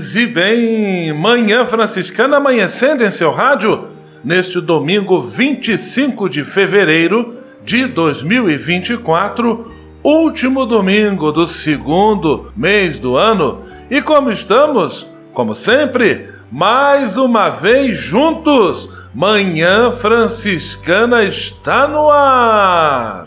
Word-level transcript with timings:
Paz 0.00 0.16
e 0.16 0.24
bem, 0.24 1.12
Manhã 1.12 1.66
Franciscana 1.66 2.38
amanhecendo 2.38 3.04
em 3.04 3.10
seu 3.10 3.30
rádio 3.30 3.88
neste 4.24 4.58
domingo 4.58 5.20
25 5.20 6.26
de 6.26 6.42
fevereiro 6.42 7.34
de 7.62 7.84
2024, 7.84 9.70
último 10.02 10.64
domingo 10.64 11.30
do 11.30 11.46
segundo 11.46 12.50
mês 12.56 12.98
do 12.98 13.18
ano. 13.18 13.60
E 13.90 14.00
como 14.00 14.30
estamos? 14.30 15.06
Como 15.34 15.54
sempre, 15.54 16.30
mais 16.50 17.18
uma 17.18 17.50
vez 17.50 17.98
juntos, 17.98 18.88
Manhã 19.14 19.90
Franciscana 19.90 21.24
está 21.24 21.86
no 21.86 22.10
ar. 22.10 23.26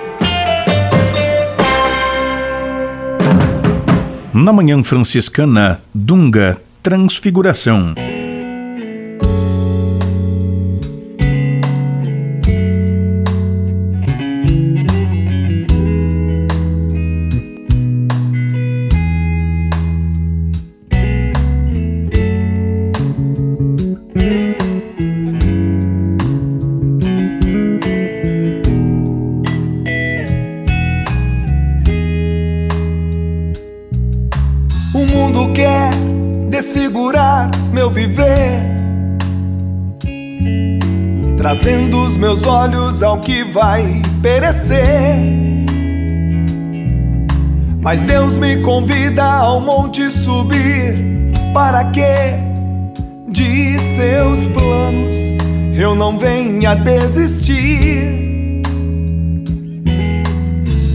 Na 4.33 4.53
Manhã 4.53 4.81
Franciscana, 4.81 5.81
Dunga, 5.93 6.57
Transfiguração. 6.81 7.93
Ao 43.01 43.19
que 43.19 43.43
vai 43.43 44.01
perecer. 44.21 45.41
Mas 47.81 48.03
Deus 48.03 48.37
me 48.37 48.57
convida 48.57 49.23
ao 49.23 49.59
monte 49.59 50.09
subir, 50.11 50.95
para 51.53 51.85
que 51.85 52.01
de 53.27 53.79
seus 53.95 54.45
planos 54.47 55.15
eu 55.73 55.95
não 55.95 56.17
venha 56.17 56.75
desistir. 56.75 58.21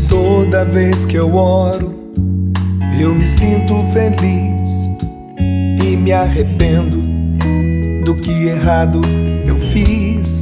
Toda 0.08 0.64
vez 0.64 1.04
que 1.06 1.16
eu 1.16 1.34
oro, 1.34 2.12
eu 3.00 3.14
me 3.14 3.26
sinto 3.26 3.82
feliz 3.92 4.88
e 5.38 5.96
me 5.96 6.12
arrependo 6.12 7.02
do 8.04 8.14
que 8.14 8.46
errado 8.46 9.00
eu 9.46 9.56
fiz. 9.56 10.35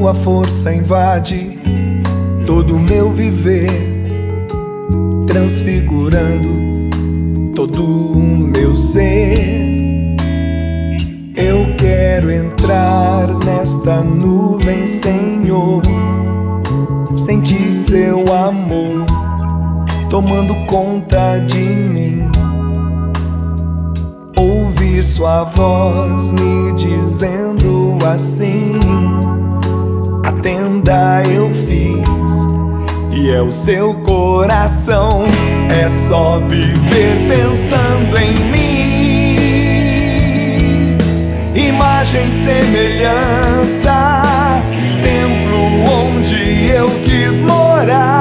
Sua 0.00 0.14
força 0.14 0.74
invade 0.74 1.58
todo 2.46 2.76
o 2.76 2.78
meu 2.78 3.12
viver, 3.12 3.68
transfigurando 5.26 6.48
todo 7.54 7.84
o 7.84 8.18
meu 8.18 8.74
ser. 8.74 10.16
Eu 11.36 11.76
quero 11.76 12.30
entrar 12.30 13.28
nesta 13.44 14.00
nuvem, 14.00 14.86
Senhor, 14.86 15.82
sentir 17.14 17.74
seu 17.74 18.24
amor 18.34 19.04
tomando 20.08 20.54
conta 20.64 21.40
de 21.40 21.58
mim. 21.58 22.22
Ouvir 24.34 25.04
sua 25.04 25.44
voz 25.44 26.32
me 26.32 26.72
dizendo 26.72 27.98
assim: 28.10 28.80
tenda 30.42 31.22
eu 31.24 31.50
fiz, 31.50 32.32
e 33.12 33.30
é 33.30 33.40
o 33.42 33.52
seu 33.52 33.94
coração. 33.94 35.24
É 35.70 35.86
só 35.88 36.38
viver 36.40 37.28
pensando 37.28 38.18
em 38.18 38.34
mim. 38.50 39.36
Imagem, 41.54 42.30
semelhança, 42.30 44.22
templo 45.02 45.84
onde 45.90 46.70
eu 46.70 46.88
quis 47.04 47.40
morar 47.42 48.19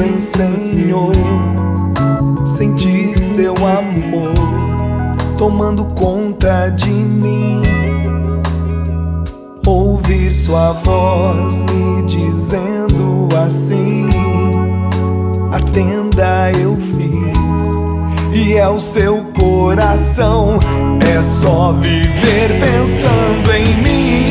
nuvem, 0.00 0.18
Senhor, 0.18 1.12
sentir 2.46 3.14
seu 3.16 3.54
amor 3.54 4.34
tomando 5.36 5.84
conta 5.86 6.70
de 6.70 6.90
mim 6.90 7.62
ouvir 9.66 10.34
sua 10.34 10.72
voz 10.72 11.62
me 11.62 12.02
dizendo 12.02 13.28
assim: 13.44 14.08
a 15.52 15.60
tenda 15.70 16.50
eu 16.52 16.76
fiz. 16.76 17.78
E 18.32 18.54
é 18.54 18.68
o 18.68 18.78
seu 18.78 19.24
coração, 19.38 20.60
é 21.04 21.20
só 21.20 21.72
viver 21.72 22.60
pensando 22.60 23.52
em 23.52 23.82
mim. 23.82 24.30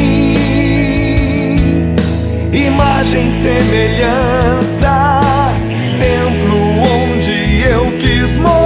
Imagem, 2.53 3.29
semelhança, 3.29 5.18
eu 8.29 8.35
quis 8.35 8.58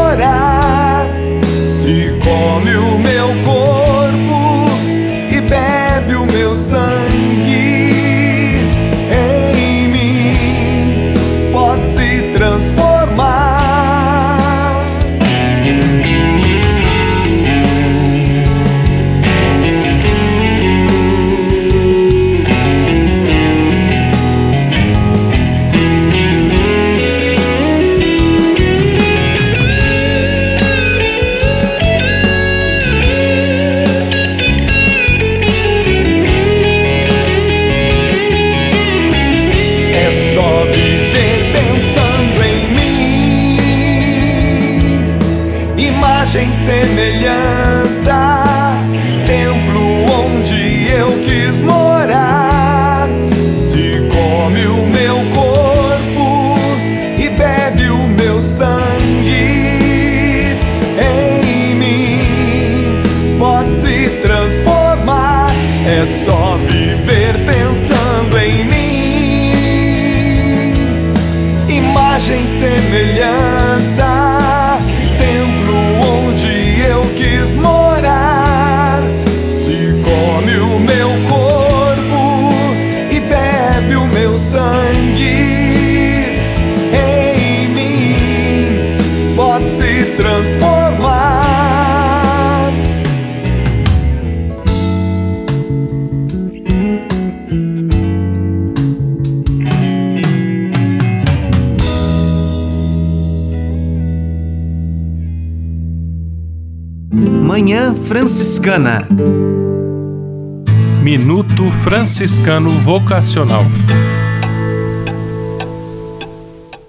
Franciscano 112.24 112.70
Vocacional. 112.80 113.66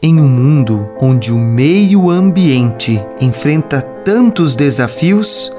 Em 0.00 0.20
um 0.20 0.28
mundo 0.28 0.88
onde 1.00 1.32
o 1.32 1.36
meio 1.36 2.08
ambiente 2.08 3.04
enfrenta 3.20 3.82
tantos 3.82 4.54
desafios, 4.54 5.52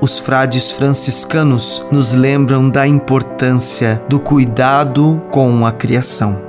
os 0.00 0.18
frades 0.18 0.72
franciscanos 0.72 1.84
nos 1.92 2.14
lembram 2.14 2.70
da 2.70 2.88
importância 2.88 4.02
do 4.08 4.18
cuidado 4.18 5.20
com 5.30 5.66
a 5.66 5.72
criação. 5.72 6.40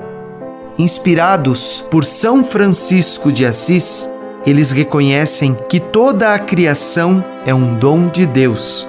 Inspirados 0.78 1.84
por 1.92 2.06
São 2.06 2.46
Francisco 2.46 3.30
de 3.30 3.46
Assis, 3.46 4.10
eles 4.46 4.72
reconhecem 4.72 5.54
que 5.68 5.82
toda 5.82 6.34
a 6.34 6.40
criação 6.40 7.22
é 7.46 7.54
um 7.54 7.76
dom 7.76 8.08
de 8.08 8.26
Deus 8.26 8.88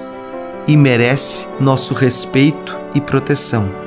e 0.65 0.77
merece 0.77 1.45
nosso 1.59 1.93
respeito 1.93 2.79
e 2.95 3.01
proteção. 3.01 3.80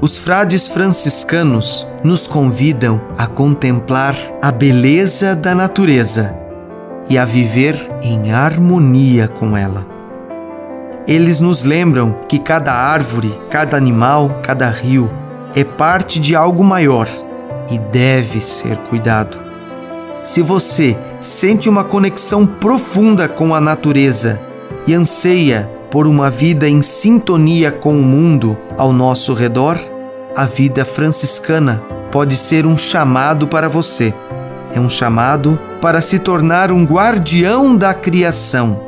Os 0.00 0.16
frades 0.16 0.68
franciscanos 0.68 1.84
nos 2.04 2.28
convidam 2.28 3.00
a 3.16 3.26
contemplar 3.26 4.14
a 4.40 4.52
beleza 4.52 5.34
da 5.34 5.56
natureza 5.56 6.36
e 7.10 7.18
a 7.18 7.24
viver 7.24 7.74
em 8.00 8.30
harmonia 8.30 9.26
com 9.26 9.56
ela. 9.56 9.84
Eles 11.04 11.40
nos 11.40 11.64
lembram 11.64 12.14
que 12.28 12.38
cada 12.38 12.72
árvore, 12.72 13.36
cada 13.50 13.76
animal, 13.76 14.38
cada 14.40 14.70
rio 14.70 15.10
é 15.52 15.64
parte 15.64 16.20
de 16.20 16.36
algo 16.36 16.62
maior 16.62 17.08
e 17.68 17.76
deve 17.76 18.40
ser 18.40 18.76
cuidado. 18.88 19.42
Se 20.22 20.40
você 20.42 20.96
sente 21.18 21.68
uma 21.68 21.82
conexão 21.82 22.46
profunda 22.46 23.26
com 23.26 23.52
a 23.52 23.60
natureza 23.60 24.40
e 24.86 24.94
anseia 24.94 25.68
por 25.90 26.06
uma 26.06 26.30
vida 26.30 26.68
em 26.68 26.80
sintonia 26.82 27.72
com 27.72 27.98
o 27.98 28.02
mundo 28.02 28.56
ao 28.76 28.92
nosso 28.92 29.32
redor, 29.34 29.78
a 30.36 30.44
vida 30.44 30.84
franciscana 30.84 31.82
pode 32.10 32.36
ser 32.36 32.66
um 32.66 32.76
chamado 32.76 33.48
para 33.48 33.68
você. 33.68 34.14
É 34.72 34.80
um 34.80 34.88
chamado 34.88 35.58
para 35.80 36.00
se 36.00 36.18
tornar 36.18 36.70
um 36.70 36.84
guardião 36.84 37.76
da 37.76 37.94
criação, 37.94 38.80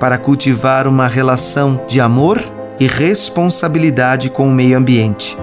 para 0.00 0.18
cultivar 0.18 0.88
uma 0.88 1.06
relação 1.06 1.80
de 1.86 2.00
amor 2.00 2.40
e 2.80 2.86
responsabilidade 2.86 4.30
com 4.30 4.48
o 4.48 4.52
meio 4.52 4.78
ambiente. 4.78 5.36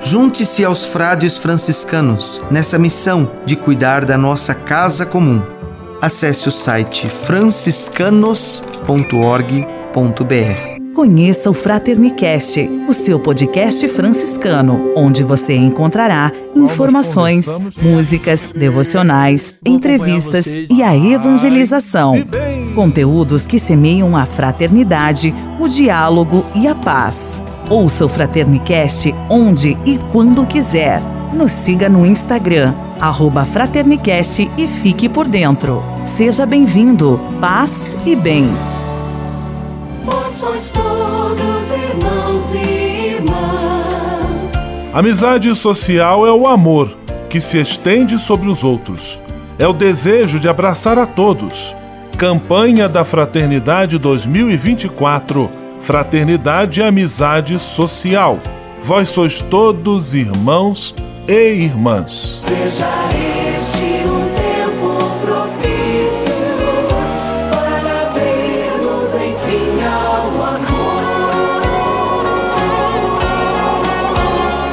Junte-se 0.00 0.64
aos 0.64 0.86
frades 0.86 1.36
franciscanos 1.36 2.42
nessa 2.50 2.78
missão 2.78 3.30
de 3.44 3.56
cuidar 3.56 4.06
da 4.06 4.16
nossa 4.16 4.54
casa 4.54 5.04
comum. 5.04 5.42
Acesse 6.00 6.48
o 6.48 6.50
site 6.50 7.10
franciscanos.org.br. 7.10 9.79
Conheça 10.94 11.50
o 11.50 11.54
Fraternicast, 11.54 12.68
o 12.88 12.92
seu 12.92 13.18
podcast 13.18 13.88
franciscano, 13.88 14.92
onde 14.96 15.22
você 15.22 15.54
encontrará 15.54 16.32
informações, 16.54 17.58
músicas, 17.80 18.52
devocionais, 18.54 19.54
entrevistas 19.64 20.46
e 20.68 20.82
a 20.82 20.96
evangelização. 20.96 22.16
Conteúdos 22.74 23.46
que 23.46 23.58
semeiam 23.58 24.16
a 24.16 24.26
fraternidade, 24.26 25.34
o 25.58 25.68
diálogo 25.68 26.44
e 26.54 26.68
a 26.68 26.74
paz. 26.74 27.42
Ouça 27.68 28.04
o 28.04 28.08
Fraternicast 28.08 29.14
onde 29.28 29.78
e 29.84 29.98
quando 30.12 30.46
quiser. 30.46 31.00
Nos 31.32 31.52
siga 31.52 31.88
no 31.88 32.04
Instagram, 32.04 32.74
arroba 33.00 33.44
Fraternicast 33.44 34.50
e 34.58 34.66
fique 34.66 35.08
por 35.08 35.28
dentro. 35.28 35.82
Seja 36.04 36.44
bem-vindo, 36.44 37.20
paz 37.40 37.96
e 38.04 38.16
bem. 38.16 38.50
Sois 40.40 40.70
todos 40.70 41.70
irmãos 41.70 42.54
e 42.54 43.16
irmãs. 43.16 44.52
Amizade 44.94 45.54
social 45.54 46.26
é 46.26 46.32
o 46.32 46.46
amor 46.46 46.96
que 47.28 47.38
se 47.38 47.60
estende 47.60 48.18
sobre 48.18 48.48
os 48.48 48.64
outros. 48.64 49.22
É 49.58 49.68
o 49.68 49.74
desejo 49.74 50.40
de 50.40 50.48
abraçar 50.48 50.96
a 50.96 51.04
todos. 51.04 51.76
Campanha 52.16 52.88
da 52.88 53.04
Fraternidade 53.04 53.98
2024 53.98 55.60
fraternidade 55.80 56.80
e 56.80 56.84
amizade 56.84 57.58
social. 57.58 58.38
Vós 58.82 59.10
sois 59.10 59.42
todos 59.42 60.14
irmãos 60.14 60.94
e 61.28 61.64
irmãs. 61.64 62.42
Seja 62.46 63.39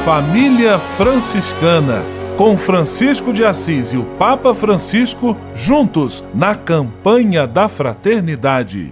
Família 0.08 0.78
Franciscana, 0.78 2.02
com 2.34 2.56
Francisco 2.56 3.30
de 3.30 3.44
Assis 3.44 3.92
e 3.92 3.98
o 3.98 4.04
Papa 4.04 4.54
Francisco 4.54 5.36
juntos 5.54 6.24
na 6.34 6.54
campanha 6.54 7.46
da 7.46 7.68
fraternidade. 7.68 8.90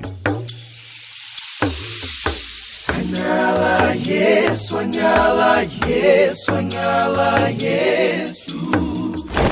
Yesu 4.07 4.77
anyala 4.77 5.63
Yesu 5.89 6.51
anyala 6.55 7.49
Yesu 7.49 8.57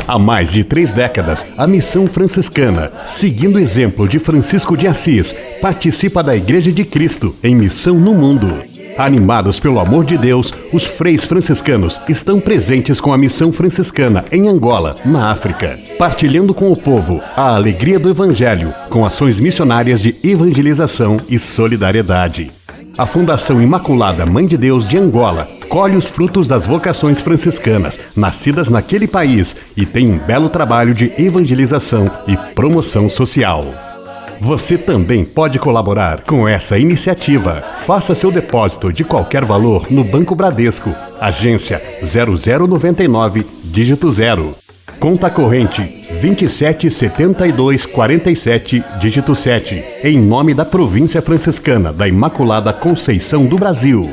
Há 0.06 0.18
mais 0.18 0.52
de 0.52 0.64
três 0.64 0.92
décadas, 0.92 1.47
a 1.56 1.66
missão 1.66 2.06
franciscana, 2.06 2.92
seguindo 3.06 3.56
o 3.56 3.59
exemplo 3.59 4.06
de 4.06 4.18
Francisco 4.18 4.76
de 4.76 4.87
Assis, 4.87 5.35
participa 5.62 6.23
da 6.23 6.37
Igreja 6.37 6.71
de 6.71 6.85
Cristo 6.85 7.35
em 7.42 7.54
missão 7.54 7.94
no 7.94 8.12
mundo. 8.12 8.74
Animados 8.96 9.58
pelo 9.58 9.80
amor 9.80 10.04
de 10.04 10.16
Deus, 10.16 10.52
os 10.72 10.84
freis 10.84 11.24
franciscanos 11.24 12.00
estão 12.08 12.38
presentes 12.38 13.00
com 13.00 13.12
a 13.12 13.18
missão 13.18 13.52
franciscana 13.52 14.24
em 14.30 14.48
Angola, 14.48 14.94
na 15.04 15.32
África, 15.32 15.78
partilhando 15.98 16.54
com 16.54 16.70
o 16.70 16.76
povo 16.76 17.20
a 17.36 17.54
alegria 17.56 17.98
do 17.98 18.08
Evangelho, 18.08 18.72
com 18.88 19.04
ações 19.04 19.40
missionárias 19.40 20.00
de 20.00 20.14
evangelização 20.22 21.16
e 21.28 21.38
solidariedade. 21.40 22.52
A 22.96 23.04
Fundação 23.04 23.60
Imaculada 23.60 24.24
Mãe 24.24 24.46
de 24.46 24.56
Deus 24.56 24.86
de 24.86 24.96
Angola 24.96 25.48
colhe 25.68 25.96
os 25.96 26.04
frutos 26.04 26.46
das 26.46 26.64
vocações 26.64 27.20
franciscanas 27.20 27.98
nascidas 28.16 28.68
naquele 28.68 29.08
país 29.08 29.56
e 29.76 29.84
tem 29.84 30.08
um 30.08 30.18
belo 30.18 30.48
trabalho 30.48 30.94
de 30.94 31.12
evangelização 31.18 32.08
e 32.28 32.36
promoção 32.54 33.10
social. 33.10 33.93
Você 34.41 34.76
também 34.76 35.25
pode 35.25 35.59
colaborar 35.59 36.21
com 36.23 36.47
essa 36.47 36.79
iniciativa. 36.79 37.62
Faça 37.85 38.14
seu 38.14 38.31
depósito 38.31 38.93
de 38.93 39.05
qualquer 39.05 39.45
valor 39.45 39.87
no 39.91 40.05
Banco 40.05 40.35
Bradesco, 40.35 40.95
agência 41.21 41.81
0099, 42.03 43.47
dígito 43.64 44.11
0. 44.11 44.55
Conta 45.00 45.29
corrente 45.29 45.83
277247, 46.21 48.85
dígito 49.00 49.35
7, 49.35 49.83
em 50.03 50.19
nome 50.19 50.55
da 50.55 50.64
Província 50.64 51.21
Franciscana 51.21 51.93
da 51.93 52.09
Imaculada 52.09 52.73
Conceição 52.73 53.45
do 53.45 53.59
Brasil. 53.59 54.09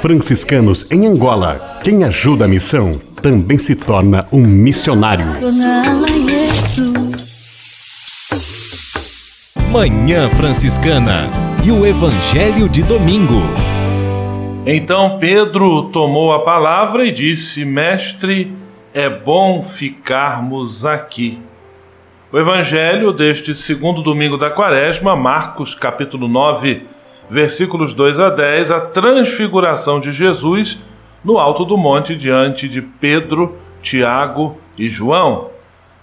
Franciscanos 0.00 0.86
em 0.90 1.06
Angola. 1.06 1.80
Quem 1.82 2.04
ajuda 2.04 2.44
a 2.44 2.48
missão 2.48 2.92
também 3.20 3.58
se 3.58 3.74
torna 3.74 4.24
um 4.32 4.40
missionário. 4.40 5.26
Manhã 9.70 10.30
Franciscana 10.30 11.28
e 11.62 11.70
o 11.70 11.84
Evangelho 11.84 12.70
de 12.70 12.82
Domingo. 12.82 13.42
Então 14.64 15.18
Pedro 15.18 15.90
tomou 15.90 16.32
a 16.32 16.40
palavra 16.40 17.04
e 17.04 17.12
disse: 17.12 17.66
Mestre, 17.66 18.56
é 18.94 19.10
bom 19.10 19.62
ficarmos 19.62 20.86
aqui. 20.86 21.42
O 22.32 22.38
Evangelho 22.38 23.12
deste 23.12 23.54
segundo 23.54 24.00
domingo 24.00 24.38
da 24.38 24.48
Quaresma, 24.48 25.14
Marcos 25.14 25.74
capítulo 25.74 26.28
9, 26.28 26.86
versículos 27.28 27.92
2 27.92 28.20
a 28.20 28.30
10, 28.30 28.70
a 28.70 28.80
transfiguração 28.80 30.00
de 30.00 30.12
Jesus 30.12 30.78
no 31.22 31.36
alto 31.36 31.66
do 31.66 31.76
monte 31.76 32.16
diante 32.16 32.70
de 32.70 32.80
Pedro, 32.80 33.58
Tiago 33.82 34.56
e 34.78 34.88
João. 34.88 35.50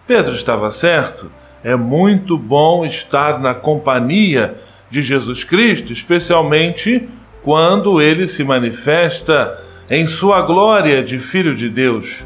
Pedro 0.06 0.36
estava 0.36 0.70
certo. 0.70 1.32
É 1.66 1.76
muito 1.76 2.38
bom 2.38 2.86
estar 2.86 3.40
na 3.40 3.56
companhia 3.56 4.54
de 4.88 5.02
Jesus 5.02 5.44
Cristo, 5.44 5.92
especialmente 5.92 7.10
quando 7.42 8.00
ele 8.00 8.28
se 8.28 8.44
manifesta 8.44 9.60
em 9.90 10.06
sua 10.06 10.44
glória 10.44 11.02
de 11.02 11.18
Filho 11.18 11.56
de 11.56 11.68
Deus. 11.68 12.24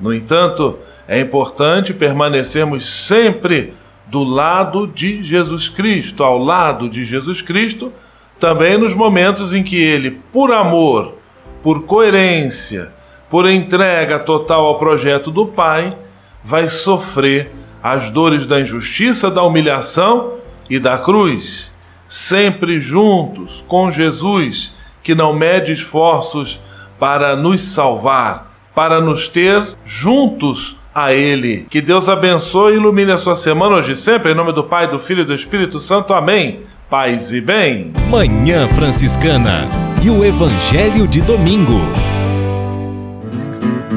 No 0.00 0.12
entanto, 0.12 0.76
é 1.06 1.20
importante 1.20 1.94
permanecermos 1.94 2.84
sempre 2.84 3.74
do 4.08 4.24
lado 4.24 4.88
de 4.88 5.22
Jesus 5.22 5.68
Cristo, 5.68 6.24
ao 6.24 6.36
lado 6.36 6.88
de 6.88 7.04
Jesus 7.04 7.40
Cristo, 7.40 7.92
também 8.40 8.76
nos 8.76 8.92
momentos 8.92 9.54
em 9.54 9.62
que 9.62 9.80
ele, 9.80 10.18
por 10.32 10.50
amor, 10.50 11.14
por 11.62 11.84
coerência, 11.84 12.92
por 13.28 13.48
entrega 13.48 14.18
total 14.18 14.66
ao 14.66 14.80
projeto 14.80 15.30
do 15.30 15.46
Pai, 15.46 15.96
vai 16.42 16.66
sofrer 16.66 17.59
as 17.82 18.10
dores 18.10 18.46
da 18.46 18.60
injustiça, 18.60 19.30
da 19.30 19.42
humilhação 19.42 20.34
e 20.68 20.78
da 20.78 20.98
cruz, 20.98 21.70
sempre 22.08 22.80
juntos 22.80 23.64
com 23.66 23.90
Jesus, 23.90 24.72
que 25.02 25.14
não 25.14 25.32
mede 25.32 25.72
esforços 25.72 26.60
para 26.98 27.34
nos 27.34 27.62
salvar, 27.62 28.54
para 28.74 29.00
nos 29.00 29.28
ter 29.28 29.62
juntos 29.84 30.76
a 30.94 31.12
Ele. 31.12 31.66
Que 31.70 31.80
Deus 31.80 32.08
abençoe 32.08 32.74
e 32.74 32.76
ilumine 32.76 33.12
a 33.12 33.18
sua 33.18 33.36
semana 33.36 33.76
hoje 33.76 33.92
e 33.92 33.96
sempre, 33.96 34.32
em 34.32 34.34
nome 34.34 34.52
do 34.52 34.64
Pai, 34.64 34.88
do 34.88 34.98
Filho 34.98 35.22
e 35.22 35.24
do 35.24 35.34
Espírito 35.34 35.78
Santo. 35.78 36.12
Amém. 36.12 36.60
Paz 36.90 37.32
e 37.32 37.40
bem. 37.40 37.92
Manhã 38.08 38.68
Franciscana 38.68 39.66
e 40.02 40.10
o 40.10 40.24
Evangelho 40.24 41.06
de 41.06 41.20
Domingo. 41.20 41.80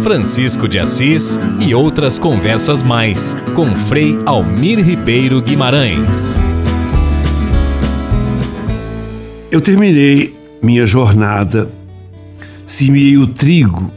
Francisco 0.03 0.67
de 0.67 0.77
Assis 0.79 1.39
e 1.61 1.73
outras 1.73 2.19
conversas 2.19 2.83
mais 2.83 3.33
com 3.55 3.73
Frei 3.73 4.19
Almir 4.25 4.83
Ribeiro 4.83 5.41
Guimarães. 5.41 6.37
Eu 9.49 9.61
terminei 9.61 10.35
minha 10.61 10.85
jornada, 10.85 11.71
semeei 12.65 13.17
o 13.17 13.27
trigo 13.27 13.93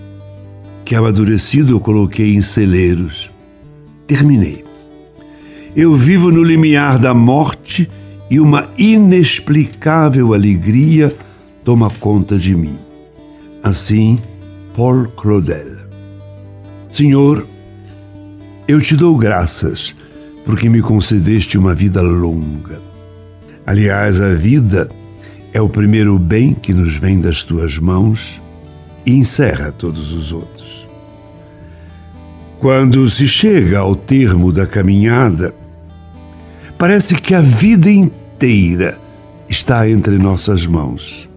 que 0.85 0.95
amadurecido 0.95 1.73
eu 1.73 1.81
coloquei 1.81 2.37
em 2.37 2.41
celeiros. 2.41 3.29
Terminei. 4.07 4.65
Eu 5.75 5.93
vivo 5.97 6.31
no 6.31 6.45
limiar 6.45 7.01
da 7.01 7.13
morte 7.13 7.91
e 8.31 8.39
uma 8.39 8.69
inexplicável 8.79 10.33
alegria 10.33 11.13
toma 11.65 11.91
conta 11.99 12.39
de 12.39 12.55
mim. 12.55 12.79
Assim, 13.61 14.21
Paul 14.77 15.09
Claudel. 15.09 15.76
Senhor, 16.89 17.47
eu 18.69 18.81
te 18.81 18.97
dou 18.97 19.17
graças 19.17 19.95
porque 20.45 20.69
me 20.69 20.81
concedeste 20.81 21.59
uma 21.59 21.75
vida 21.75 22.01
longa. 22.01 22.81
Aliás, 23.67 24.21
a 24.21 24.35
vida 24.35 24.89
é 25.53 25.61
o 25.61 25.69
primeiro 25.69 26.19
bem 26.19 26.55
que 26.55 26.73
nos 26.73 26.97
vem 26.97 27.21
das 27.21 27.43
tuas 27.43 27.79
mãos 27.79 28.41
e 29.05 29.13
encerra 29.13 29.73
todos 29.73 30.13
os 30.13 30.33
outros. 30.33 30.87
Quando 32.59 33.09
se 33.09 33.27
chega 33.27 33.81
ao 33.81 33.95
termo 33.95 34.53
da 34.53 34.67
caminhada, 34.67 35.55
parece 36.79 37.17
que 37.17 37.35
a 37.35 37.41
vida 37.41 37.91
inteira 37.91 38.99
está 39.49 39.89
entre 39.89 40.17
nossas 40.19 40.67
mãos. 40.67 41.29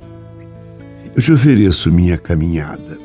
Eu 1.15 1.21
te 1.21 1.33
ofereço 1.33 1.91
minha 1.91 2.17
caminhada, 2.17 2.97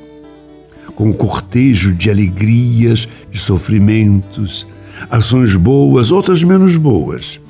com 0.95 1.13
cortejo 1.13 1.93
de 1.93 2.11
alegrias, 2.11 3.09
de 3.31 3.39
sofrimentos, 3.39 4.67
ações 5.11 5.55
boas, 5.57 6.13
outras 6.13 6.43
menos 6.43 6.77
boas, 6.77 7.41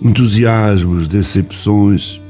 entusiasmos, 0.00 1.08
decepções. 1.08 2.20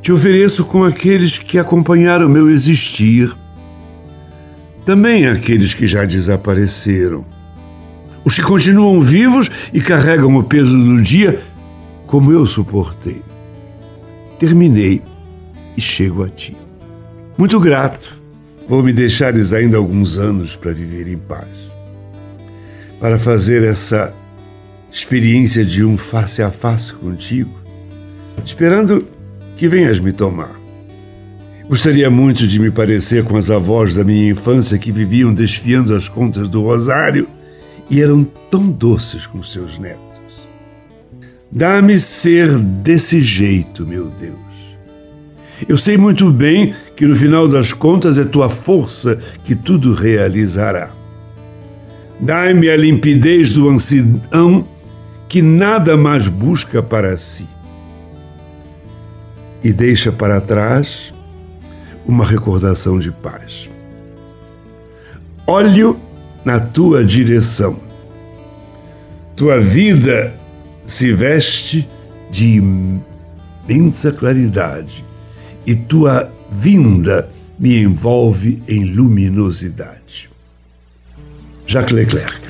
Te 0.00 0.12
ofereço 0.12 0.64
com 0.64 0.84
aqueles 0.84 1.38
que 1.38 1.58
acompanharam 1.58 2.28
meu 2.28 2.48
existir, 2.48 3.34
também 4.84 5.26
aqueles 5.26 5.74
que 5.74 5.86
já 5.86 6.04
desapareceram, 6.04 7.24
os 8.24 8.34
que 8.34 8.42
continuam 8.42 9.00
vivos 9.02 9.50
e 9.72 9.80
carregam 9.80 10.36
o 10.36 10.42
peso 10.42 10.78
do 10.82 11.02
dia, 11.02 11.42
como 12.06 12.32
eu 12.32 12.46
suportei. 12.46 13.22
Terminei 14.38 15.02
e 15.76 15.80
chego 15.80 16.24
a 16.24 16.28
ti. 16.28 16.56
Muito 17.36 17.60
grato, 17.60 18.17
vou 18.68 18.82
me 18.82 18.92
deixares 18.92 19.52
ainda 19.52 19.78
alguns 19.78 20.18
anos 20.18 20.54
para 20.54 20.72
viver 20.72 21.08
em 21.08 21.16
paz, 21.16 21.48
para 23.00 23.18
fazer 23.18 23.64
essa 23.64 24.12
experiência 24.92 25.64
de 25.64 25.84
um 25.84 25.96
face 25.96 26.42
a 26.42 26.50
face 26.50 26.92
contigo, 26.92 27.58
esperando 28.44 29.06
que 29.56 29.68
venhas 29.68 29.98
me 29.98 30.12
tomar. 30.12 30.58
Gostaria 31.68 32.10
muito 32.10 32.46
de 32.46 32.58
me 32.58 32.70
parecer 32.70 33.24
com 33.24 33.36
as 33.36 33.50
avós 33.50 33.94
da 33.94 34.04
minha 34.04 34.30
infância 34.30 34.78
que 34.78 34.92
viviam 34.92 35.34
desfiando 35.34 35.94
as 35.94 36.08
contas 36.08 36.48
do 36.48 36.62
rosário 36.62 37.28
e 37.90 38.02
eram 38.02 38.24
tão 38.50 38.70
doces 38.70 39.26
com 39.26 39.42
seus 39.42 39.78
netos. 39.78 39.98
Dá-me 41.50 41.98
ser 41.98 42.58
desse 42.58 43.20
jeito, 43.20 43.86
meu 43.86 44.08
Deus. 44.10 44.47
Eu 45.66 45.76
sei 45.76 45.96
muito 45.96 46.30
bem 46.30 46.74
que 46.94 47.06
no 47.06 47.16
final 47.16 47.48
das 47.48 47.72
contas 47.72 48.18
é 48.18 48.24
tua 48.24 48.48
força 48.48 49.18
que 49.42 49.56
tudo 49.56 49.92
realizará. 49.92 50.90
Dai-me 52.20 52.68
a 52.68 52.76
limpidez 52.76 53.52
do 53.52 53.68
ancião 53.68 54.68
que 55.28 55.42
nada 55.42 55.96
mais 55.96 56.28
busca 56.28 56.82
para 56.82 57.16
si. 57.16 57.48
E 59.64 59.72
deixa 59.72 60.12
para 60.12 60.40
trás 60.40 61.12
uma 62.06 62.24
recordação 62.24 62.98
de 62.98 63.10
paz. 63.10 63.68
Olho 65.46 65.98
na 66.44 66.60
tua 66.60 67.04
direção. 67.04 67.76
Tua 69.34 69.60
vida 69.60 70.34
se 70.86 71.12
veste 71.12 71.88
de 72.30 72.62
imensa 73.68 74.12
claridade 74.12 75.07
e 75.68 75.74
tua 75.74 76.32
vinda 76.50 77.28
me 77.58 77.82
envolve 77.82 78.62
em 78.66 78.86
luminosidade. 78.86 80.30
Jacques 81.66 81.94
Leclerc. 81.94 82.40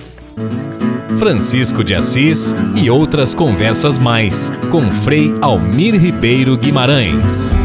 Francisco 1.19 1.83
de 1.83 1.97
Assis 1.97 2.55
e 2.77 2.89
outras 2.89 3.35
conversas 3.35 3.99
mais 3.99 4.53
com 4.71 4.89
Frei 5.03 5.35
Almir 5.41 6.01
Ribeiro 6.01 6.57
Guimarães. 6.57 7.57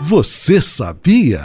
Você 0.00 0.60
sabia? 0.60 1.42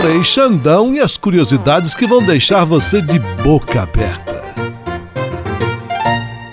Frei 0.00 0.22
Xandão 0.22 0.94
e 0.94 1.00
as 1.00 1.16
curiosidades 1.16 1.92
que 1.92 2.06
vão 2.06 2.24
deixar 2.24 2.64
você 2.64 3.02
de 3.02 3.18
boca 3.18 3.82
aberta. 3.82 4.33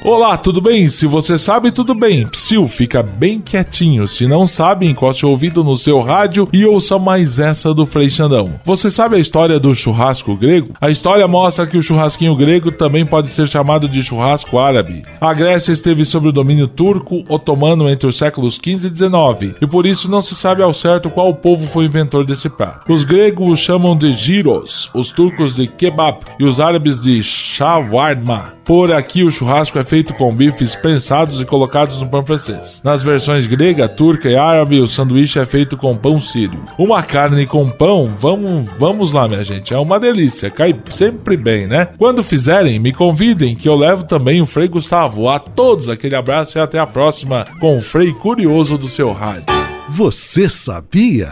Olá, 0.04 0.36
tudo 0.36 0.60
bem? 0.60 0.90
Se 0.90 1.06
você 1.06 1.38
sabe, 1.38 1.72
tudo 1.72 1.94
bem. 1.94 2.26
Psiu, 2.26 2.68
fica 2.68 3.04
bem 3.04 3.40
quietinho. 3.40 4.08
Se 4.08 4.26
não 4.26 4.48
sabe, 4.48 4.88
encoste 4.88 5.28
o 5.28 5.30
ouvido 5.30 5.64
no 5.64 5.78
seu 5.78 6.02
rádio 6.02 6.50
e 6.52 6.66
ouça 6.66 6.98
mais 6.98 7.38
essa 7.40 7.72
do 7.72 7.86
Frei 7.86 8.10
Xandão. 8.10 8.50
Você 8.66 8.90
sabe 8.90 9.16
a 9.16 9.20
história 9.20 9.60
do 9.60 9.76
churrasco 9.76 10.36
grego? 10.36 10.74
A 10.82 10.90
história 10.90 11.28
mostra 11.28 11.68
que 11.68 11.78
o 11.78 11.84
churrasquinho 11.84 12.36
grego 12.36 12.72
também 12.72 13.06
pode 13.06 13.30
ser 13.30 13.48
chamado 13.48 13.88
de 13.88 14.02
churrasco 14.02 14.58
árabe. 14.58 15.04
A 15.22 15.36
Grécia 15.36 15.72
esteve 15.72 16.04
sob 16.04 16.30
o 16.30 16.32
domínio 16.32 16.68
turco 16.68 17.24
otomano 17.30 17.88
entre 17.88 18.08
os 18.08 18.18
séculos 18.18 18.58
15 18.58 18.88
e 18.88 18.90
19 18.90 19.56
e 19.62 19.68
por 19.68 19.86
isso 19.86 20.10
não 20.10 20.24
se 20.24 20.34
sabe 20.34 20.64
ao 20.64 20.74
certo 20.74 21.12
qual 21.12 21.32
povo 21.36 21.68
foi 21.68 21.86
o 21.86 21.88
inventor 21.88 22.26
desse 22.26 22.50
prato. 22.50 22.92
Os 22.92 23.04
gregos 23.04 23.52
o 23.52 23.56
chamam 23.56 23.96
de 23.96 24.12
gyros, 24.14 24.90
os 24.96 25.12
turcos 25.12 25.54
de 25.54 25.68
kebab 25.68 26.22
e 26.40 26.44
os 26.44 26.60
árabes 26.60 27.00
de 27.00 27.22
shawarma. 27.22 28.61
Por 28.64 28.92
aqui 28.92 29.24
o 29.24 29.32
churrasco 29.32 29.80
é 29.80 29.84
feito 29.84 30.14
com 30.14 30.34
bifes 30.34 30.76
prensados 30.76 31.42
e 31.42 31.46
colocados 31.46 31.98
no 31.98 32.08
pão 32.08 32.24
francês. 32.24 32.82
Nas 32.84 33.02
versões 33.02 33.48
grega, 33.48 33.90
turca 33.90 34.30
e 34.30 34.36
árabe, 34.36 34.80
o 34.80 34.88
sanduíche 34.88 35.40
é 35.40 35.46
feito 35.46 35.76
com 35.76 35.98
pão 35.98 36.22
sírio. 36.22 36.60
Uma 36.78 37.02
carne 37.02 37.46
com 37.46 37.70
pão, 37.70 38.14
vamos, 38.20 38.70
vamos 38.78 39.14
lá, 39.14 39.28
minha 39.28 39.44
gente, 39.44 39.74
é 39.74 39.78
uma 39.78 40.00
delícia, 40.00 40.50
cai 40.50 40.76
sempre 40.92 41.36
bem, 41.36 41.68
né? 41.68 41.88
Quando 41.98 42.24
fizerem, 42.24 42.80
me 42.80 42.94
convidem 42.94 43.56
que 43.56 43.68
eu 43.68 43.76
levo 43.76 44.04
também 44.04 44.42
o 44.42 44.46
Frei 44.46 44.68
Gustavo. 44.68 45.28
A 45.28 45.40
todos 45.40 45.90
aquele 45.90 46.16
abraço 46.16 46.58
e 46.58 46.62
até 46.62 46.80
a 46.80 46.88
próxima 46.88 47.46
com 47.60 47.78
o 47.78 47.82
Frei 47.82 48.14
Curioso 48.14 48.78
do 48.78 48.88
seu 48.88 49.12
rádio. 49.12 49.46
Você 49.90 50.50
sabia? 50.50 51.30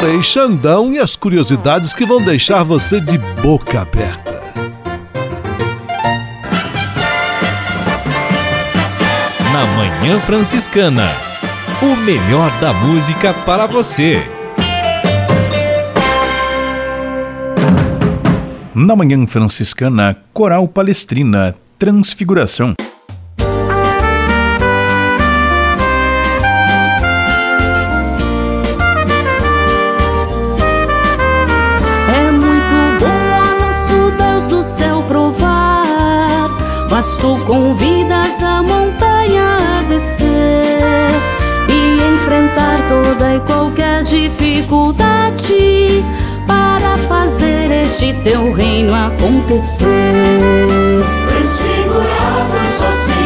Frei 0.00 0.22
Xandão 0.22 0.92
e 0.92 0.98
as 0.98 1.16
curiosidades 1.16 1.92
que 1.92 2.06
vão 2.06 2.22
deixar 2.22 2.62
você 2.62 3.00
de 3.00 3.18
boca 3.42 3.82
aberta. 3.82 4.40
Na 9.52 9.66
Manhã 9.66 10.18
Franciscana. 10.20 11.10
O 11.82 11.96
melhor 11.96 12.50
da 12.60 12.72
música 12.72 13.34
para 13.34 13.66
você. 13.66 14.22
Na 18.72 18.94
Manhã 18.94 19.26
Franciscana, 19.26 20.16
Coral 20.32 20.68
Palestrina, 20.68 21.56
Transfiguração. 21.78 22.74
É 32.08 32.30
muito 32.30 33.00
bom 33.00 33.34
a 33.34 33.44
nosso 33.58 34.12
Convidas 39.30 39.30
a 39.30 39.82
descer 39.88 41.10
e 41.68 42.00
enfrentar 42.14 42.78
toda 42.88 43.36
e 43.36 43.40
qualquer 43.40 44.02
dificuldade 44.02 46.02
para 46.46 46.96
fazer 47.08 47.70
este 47.70 48.12
teu 48.24 48.52
reino 48.52 48.92
acontecer. 48.94 49.86
Transfigurados, 51.28 52.80
ó 52.80 52.92
Senhor, 52.92 53.19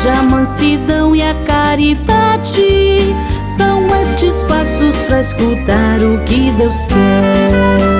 humildade, 0.00 0.08
a 0.08 0.22
mansidão 0.22 1.14
e 1.14 1.22
a 1.22 1.34
caridade 1.46 3.14
são 3.44 3.86
estes 4.00 4.42
passos 4.44 4.96
para 5.02 5.20
escutar 5.20 6.02
o 6.02 6.24
que 6.24 6.50
Deus 6.52 6.86
quer. 6.86 7.99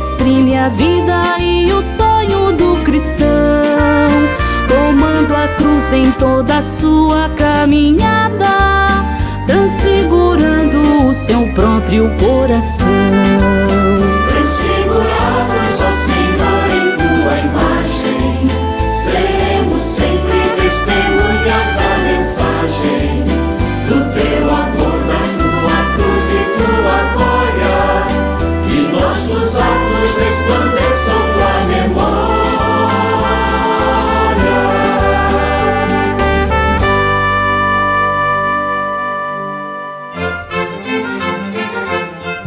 Exprime 0.00 0.56
a 0.56 0.70
vida 0.70 1.38
e 1.38 1.70
o 1.72 1.82
sonho 1.82 2.52
do 2.52 2.82
cristão, 2.84 3.28
tomando 4.66 5.34
a 5.36 5.46
cruz 5.48 5.92
em 5.92 6.10
toda 6.12 6.56
a 6.56 6.62
sua 6.62 7.28
caminhada, 7.36 9.04
transfigurando 9.46 11.06
o 11.06 11.12
seu 11.12 11.46
próprio 11.52 12.10
coração. 12.18 12.86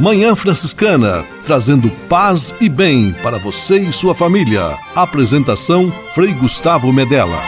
Manhã 0.04 0.36
Franciscana, 0.36 1.26
trazendo 1.46 1.90
paz 2.10 2.54
e 2.60 2.68
bem 2.68 3.16
para 3.24 3.40
você 3.40 3.80
e 3.80 3.94
sua 3.94 4.14
família. 4.14 4.78
Apresentação 4.94 5.90
Frei 6.14 6.34
Gustavo 6.34 6.92
Medella. 6.92 7.42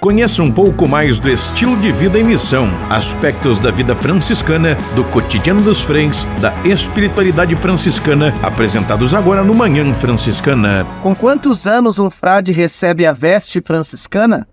Conheça 0.00 0.42
um 0.42 0.50
pouco 0.50 0.88
mais 0.88 1.20
do 1.20 1.30
estilo 1.30 1.76
de 1.76 1.92
vida 1.92 2.18
e 2.18 2.24
missão, 2.24 2.68
aspectos 2.90 3.60
da 3.60 3.70
vida 3.70 3.94
franciscana, 3.94 4.76
do 4.96 5.04
cotidiano 5.04 5.62
dos 5.62 5.80
freis, 5.80 6.24
da 6.40 6.52
espiritualidade 6.64 7.54
franciscana, 7.54 8.34
apresentados 8.42 9.14
agora 9.14 9.44
no 9.44 9.54
Manhã 9.54 9.94
Franciscana. 9.94 10.84
Com 11.04 11.14
quantos 11.14 11.68
anos 11.68 12.00
um 12.00 12.10
frade 12.10 12.50
recebe 12.50 13.06
a 13.06 13.12
veste 13.12 13.62
franciscana? 13.64 14.44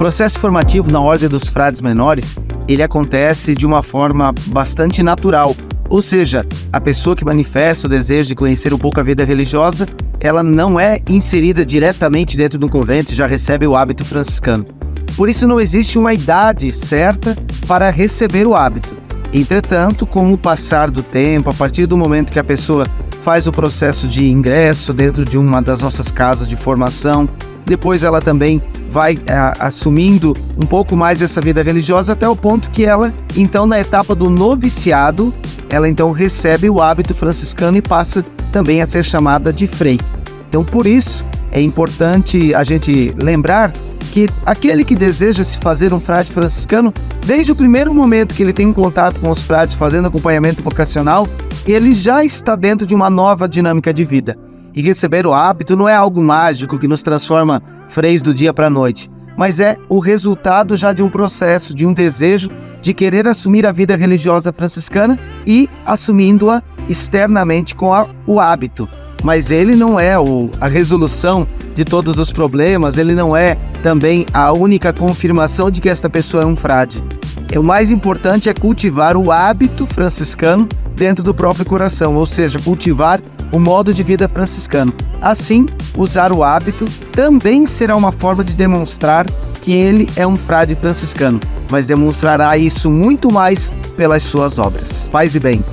Processo 0.00 0.38
formativo 0.38 0.90
na 0.90 0.98
Ordem 0.98 1.28
dos 1.28 1.50
Frades 1.50 1.82
Menores, 1.82 2.34
ele 2.66 2.82
acontece 2.82 3.54
de 3.54 3.66
uma 3.66 3.82
forma 3.82 4.32
bastante 4.46 5.02
natural, 5.02 5.54
ou 5.90 6.00
seja, 6.00 6.46
a 6.72 6.80
pessoa 6.80 7.14
que 7.14 7.22
manifesta 7.22 7.86
o 7.86 7.90
desejo 7.90 8.30
de 8.30 8.34
conhecer 8.34 8.72
um 8.72 8.78
pouco 8.78 8.98
a 8.98 9.02
vida 9.02 9.26
religiosa, 9.26 9.86
ela 10.18 10.42
não 10.42 10.80
é 10.80 11.00
inserida 11.06 11.66
diretamente 11.66 12.34
dentro 12.34 12.58
do 12.58 12.66
convento 12.66 13.12
e 13.12 13.14
já 13.14 13.26
recebe 13.26 13.66
o 13.66 13.76
hábito 13.76 14.02
franciscano. 14.02 14.64
Por 15.14 15.28
isso 15.28 15.46
não 15.46 15.60
existe 15.60 15.98
uma 15.98 16.14
idade 16.14 16.72
certa 16.72 17.36
para 17.68 17.90
receber 17.90 18.46
o 18.46 18.54
hábito. 18.54 18.96
Entretanto, 19.34 20.06
com 20.06 20.32
o 20.32 20.38
passar 20.38 20.90
do 20.90 21.02
tempo, 21.02 21.50
a 21.50 21.52
partir 21.52 21.84
do 21.84 21.98
momento 21.98 22.32
que 22.32 22.38
a 22.38 22.44
pessoa 22.44 22.86
faz 23.22 23.46
o 23.46 23.52
processo 23.52 24.08
de 24.08 24.26
ingresso 24.26 24.94
dentro 24.94 25.26
de 25.26 25.36
uma 25.36 25.60
das 25.60 25.82
nossas 25.82 26.10
casas 26.10 26.48
de 26.48 26.56
formação, 26.56 27.28
depois 27.64 28.02
ela 28.02 28.20
também 28.20 28.60
vai 28.88 29.18
a, 29.28 29.66
assumindo 29.66 30.34
um 30.56 30.66
pouco 30.66 30.96
mais 30.96 31.22
essa 31.22 31.40
vida 31.40 31.62
religiosa 31.62 32.12
até 32.12 32.28
o 32.28 32.34
ponto 32.34 32.70
que 32.70 32.84
ela, 32.84 33.14
então, 33.36 33.66
na 33.66 33.80
etapa 33.80 34.14
do 34.14 34.28
noviciado, 34.28 35.32
ela 35.68 35.88
então 35.88 36.10
recebe 36.10 36.68
o 36.68 36.80
hábito 36.80 37.14
franciscano 37.14 37.76
e 37.76 37.82
passa 37.82 38.24
também 38.52 38.82
a 38.82 38.86
ser 38.86 39.04
chamada 39.04 39.52
de 39.52 39.66
frei. 39.66 39.98
Então, 40.48 40.64
por 40.64 40.86
isso, 40.86 41.24
é 41.52 41.60
importante 41.60 42.52
a 42.54 42.64
gente 42.64 43.14
lembrar 43.16 43.72
que 44.10 44.28
aquele 44.44 44.84
que 44.84 44.96
deseja 44.96 45.44
se 45.44 45.58
fazer 45.58 45.94
um 45.94 46.00
frade 46.00 46.32
franciscano, 46.32 46.92
desde 47.24 47.52
o 47.52 47.56
primeiro 47.56 47.94
momento 47.94 48.34
que 48.34 48.42
ele 48.42 48.52
tem 48.52 48.72
contato 48.72 49.20
com 49.20 49.30
os 49.30 49.42
frades 49.42 49.74
fazendo 49.74 50.08
acompanhamento 50.08 50.62
vocacional, 50.62 51.28
ele 51.64 51.94
já 51.94 52.24
está 52.24 52.56
dentro 52.56 52.84
de 52.84 52.94
uma 52.94 53.08
nova 53.08 53.48
dinâmica 53.48 53.94
de 53.94 54.04
vida. 54.04 54.36
E 54.74 54.82
receber 54.82 55.26
o 55.26 55.32
hábito 55.32 55.76
não 55.76 55.88
é 55.88 55.94
algo 55.94 56.22
mágico 56.22 56.78
que 56.78 56.88
nos 56.88 57.02
transforma 57.02 57.62
freis 57.88 58.22
do 58.22 58.32
dia 58.32 58.54
para 58.54 58.66
a 58.66 58.70
noite, 58.70 59.10
mas 59.36 59.58
é 59.58 59.76
o 59.88 59.98
resultado 59.98 60.76
já 60.76 60.92
de 60.92 61.02
um 61.02 61.08
processo, 61.08 61.74
de 61.74 61.84
um 61.84 61.92
desejo 61.92 62.50
de 62.80 62.94
querer 62.94 63.26
assumir 63.26 63.66
a 63.66 63.72
vida 63.72 63.96
religiosa 63.96 64.52
franciscana 64.52 65.18
e 65.46 65.68
assumindo-a 65.84 66.62
externamente 66.88 67.74
com 67.74 67.92
a, 67.92 68.06
o 68.26 68.40
hábito. 68.40 68.88
Mas 69.22 69.50
ele 69.50 69.76
não 69.76 69.98
é 69.98 70.18
o, 70.18 70.50
a 70.60 70.68
resolução 70.68 71.46
de 71.74 71.84
todos 71.84 72.18
os 72.18 72.32
problemas, 72.32 72.96
ele 72.96 73.14
não 73.14 73.36
é 73.36 73.56
também 73.82 74.26
a 74.32 74.52
única 74.52 74.92
confirmação 74.92 75.70
de 75.70 75.80
que 75.80 75.88
esta 75.88 76.08
pessoa 76.08 76.42
é 76.42 76.46
um 76.46 76.56
frade. 76.56 77.02
É, 77.52 77.58
o 77.58 77.64
mais 77.64 77.90
importante 77.90 78.48
é 78.48 78.54
cultivar 78.54 79.16
o 79.16 79.30
hábito 79.30 79.86
franciscano 79.86 80.68
dentro 80.94 81.24
do 81.24 81.34
próprio 81.34 81.64
coração, 81.64 82.16
ou 82.16 82.26
seja, 82.26 82.58
cultivar 82.58 83.20
o 83.50 83.58
modo 83.58 83.92
de 83.92 84.02
vida 84.02 84.28
franciscano. 84.28 84.92
Assim, 85.20 85.66
usar 85.96 86.32
o 86.32 86.44
hábito 86.44 86.84
também 87.12 87.66
será 87.66 87.96
uma 87.96 88.12
forma 88.12 88.44
de 88.44 88.54
demonstrar 88.54 89.26
que 89.62 89.72
ele 89.72 90.08
é 90.16 90.26
um 90.26 90.36
frade 90.36 90.74
franciscano, 90.76 91.40
mas 91.70 91.86
demonstrará 91.86 92.56
isso 92.56 92.90
muito 92.90 93.32
mais 93.32 93.72
pelas 93.96 94.22
suas 94.22 94.58
obras. 94.58 95.08
Paz 95.08 95.34
e 95.34 95.40
bem. 95.40 95.64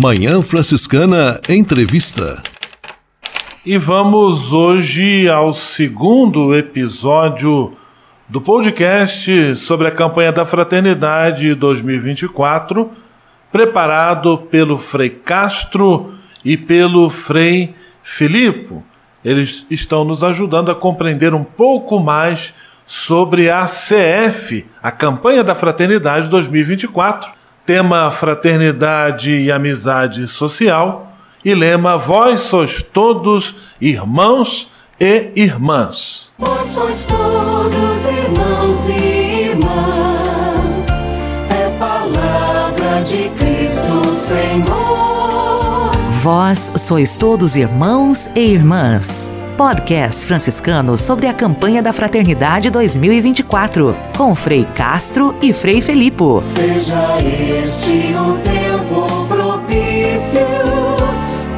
Manhã 0.00 0.40
Franciscana 0.40 1.40
Entrevista. 1.48 2.40
E 3.66 3.76
vamos 3.76 4.52
hoje 4.52 5.28
ao 5.28 5.52
segundo 5.52 6.54
episódio 6.54 7.72
do 8.28 8.40
podcast 8.40 9.56
sobre 9.56 9.88
a 9.88 9.90
campanha 9.90 10.30
da 10.30 10.46
Fraternidade 10.46 11.52
2024, 11.52 12.92
preparado 13.50 14.38
pelo 14.38 14.78
Frei 14.78 15.10
Castro 15.10 16.14
e 16.44 16.56
pelo 16.56 17.10
Frei 17.10 17.74
Filipe. 18.00 18.76
Eles 19.24 19.66
estão 19.68 20.04
nos 20.04 20.22
ajudando 20.22 20.70
a 20.70 20.76
compreender 20.76 21.34
um 21.34 21.42
pouco 21.42 21.98
mais 21.98 22.54
sobre 22.86 23.50
a 23.50 23.64
CF, 23.64 24.64
a 24.80 24.92
campanha 24.92 25.42
da 25.42 25.56
Fraternidade 25.56 26.28
2024, 26.28 27.36
tema 27.68 28.10
Fraternidade 28.10 29.30
e 29.30 29.52
Amizade 29.52 30.26
Social, 30.26 31.12
e 31.44 31.54
lema 31.54 31.98
Vós 31.98 32.40
sois 32.40 32.82
todos 32.82 33.54
irmãos 33.78 34.70
e 34.98 35.30
irmãs. 35.36 36.32
Vós 36.38 36.66
sois 36.66 37.04
todos 37.04 38.06
irmãos 38.06 38.88
e 38.88 39.50
irmãs, 39.50 40.86
é 41.50 41.68
palavra 41.78 43.02
de 43.02 43.28
Cristo 43.36 44.14
Senhor. 44.14 45.90
Vós 46.22 46.72
sois 46.74 47.18
todos 47.18 47.54
irmãos 47.54 48.30
e 48.34 48.54
irmãs. 48.54 49.30
Podcast 49.58 50.24
franciscano 50.24 50.96
sobre 50.96 51.26
a 51.26 51.34
campanha 51.34 51.82
da 51.82 51.92
Fraternidade 51.92 52.70
2024, 52.70 53.92
com 54.16 54.32
Frei 54.32 54.64
Castro 54.64 55.36
e 55.42 55.52
Frei 55.52 55.80
Felipe. 55.80 56.22
Seja 56.42 57.18
este 57.20 58.14
um 58.16 58.38
tempo 58.40 59.26
propício 59.26 60.46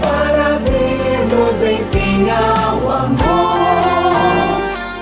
para 0.00 0.56
abrir-nos 0.56 1.62
enfim 1.62 2.30
ao 2.30 2.90
amor. 2.90 3.60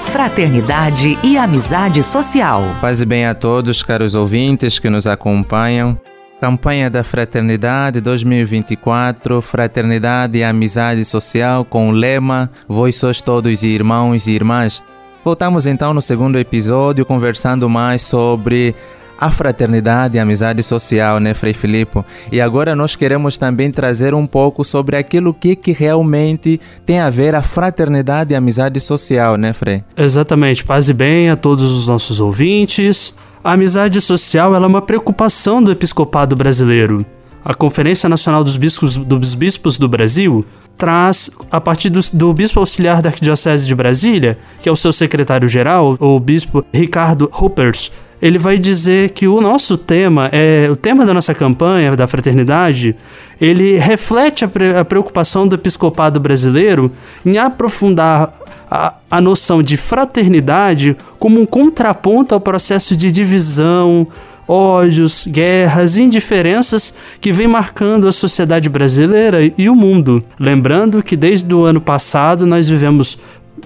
Fraternidade 0.02 1.16
e 1.22 1.38
amizade 1.38 2.02
social. 2.02 2.64
Paz 2.80 3.00
e 3.00 3.06
bem 3.06 3.26
a 3.26 3.34
todos, 3.34 3.80
caros 3.80 4.16
ouvintes 4.16 4.80
que 4.80 4.90
nos 4.90 5.06
acompanham. 5.06 5.96
Campanha 6.40 6.88
da 6.88 7.02
Fraternidade 7.02 8.00
2024, 8.00 9.42
Fraternidade 9.42 10.38
e 10.38 10.44
Amizade 10.44 11.04
Social 11.04 11.64
com 11.64 11.88
o 11.88 11.90
lema 11.90 12.48
Vós 12.68 12.94
sois 12.94 13.20
todos 13.20 13.64
irmãos 13.64 14.28
e 14.28 14.32
irmãs. 14.32 14.80
Voltamos 15.24 15.66
então 15.66 15.92
no 15.92 16.00
segundo 16.00 16.38
episódio 16.38 17.04
conversando 17.04 17.68
mais 17.68 18.02
sobre 18.02 18.72
a 19.20 19.32
fraternidade 19.32 20.16
e 20.16 20.20
amizade 20.20 20.62
social, 20.62 21.18
né, 21.18 21.34
Frei 21.34 21.52
Filipe? 21.52 22.04
E 22.30 22.40
agora 22.40 22.76
nós 22.76 22.94
queremos 22.94 23.36
também 23.36 23.72
trazer 23.72 24.14
um 24.14 24.24
pouco 24.24 24.64
sobre 24.64 24.96
aquilo 24.96 25.34
que, 25.34 25.56
que 25.56 25.72
realmente 25.72 26.60
tem 26.86 27.00
a 27.00 27.10
ver 27.10 27.34
a 27.34 27.42
fraternidade 27.42 28.32
e 28.32 28.36
amizade 28.36 28.78
social, 28.78 29.36
né, 29.36 29.52
Frei? 29.52 29.82
Exatamente. 29.96 30.64
Paz 30.64 30.88
e 30.88 30.94
bem 30.94 31.30
a 31.30 31.36
todos 31.36 31.72
os 31.72 31.88
nossos 31.88 32.20
ouvintes. 32.20 33.12
A 33.42 33.52
amizade 33.52 34.00
social 34.00 34.54
é 34.54 34.58
uma 34.58 34.82
preocupação 34.82 35.62
do 35.62 35.70
episcopado 35.70 36.34
brasileiro. 36.34 37.06
A 37.44 37.54
Conferência 37.54 38.08
Nacional 38.08 38.42
dos 38.42 38.56
Bispos, 38.56 38.96
dos 38.96 39.34
Bispos 39.34 39.78
do 39.78 39.88
Brasil 39.88 40.44
traz, 40.76 41.30
a 41.50 41.60
partir 41.60 41.88
do, 41.88 42.00
do, 42.12 42.34
Bispo 42.34 42.60
Auxiliar 42.60 43.00
da 43.00 43.08
Arquidiocese 43.10 43.66
de 43.66 43.74
Brasília, 43.74 44.38
que 44.60 44.68
é 44.68 44.72
o 44.72 44.76
seu 44.76 44.92
secretário-geral, 44.92 45.96
o 46.00 46.20
Bispo 46.20 46.64
Ricardo 46.72 47.28
Ruppers, 47.32 47.90
ele 48.20 48.38
vai 48.38 48.58
dizer 48.58 49.10
que 49.10 49.28
o 49.28 49.40
nosso 49.40 49.76
tema, 49.76 50.28
é 50.32 50.68
o 50.70 50.76
tema 50.76 51.06
da 51.06 51.14
nossa 51.14 51.34
campanha 51.34 51.94
da 51.96 52.06
fraternidade, 52.06 52.96
ele 53.40 53.76
reflete 53.76 54.44
a, 54.44 54.48
pre, 54.48 54.76
a 54.76 54.84
preocupação 54.84 55.46
do 55.46 55.54
episcopado 55.54 56.18
brasileiro 56.18 56.90
em 57.24 57.38
aprofundar 57.38 58.32
a, 58.70 58.94
a 59.10 59.20
noção 59.20 59.62
de 59.62 59.76
fraternidade 59.76 60.96
como 61.18 61.40
um 61.40 61.46
contraponto 61.46 62.34
ao 62.34 62.40
processo 62.40 62.96
de 62.96 63.10
divisão, 63.12 64.06
ódios, 64.48 65.26
guerras 65.26 65.96
e 65.96 66.02
indiferenças 66.02 66.94
que 67.20 67.30
vem 67.30 67.46
marcando 67.46 68.08
a 68.08 68.12
sociedade 68.12 68.68
brasileira 68.68 69.38
e 69.56 69.68
o 69.68 69.76
mundo. 69.76 70.24
Lembrando 70.40 71.02
que 71.02 71.16
desde 71.16 71.54
o 71.54 71.64
ano 71.64 71.80
passado 71.80 72.46
nós 72.46 72.66
vivemos 72.68 73.18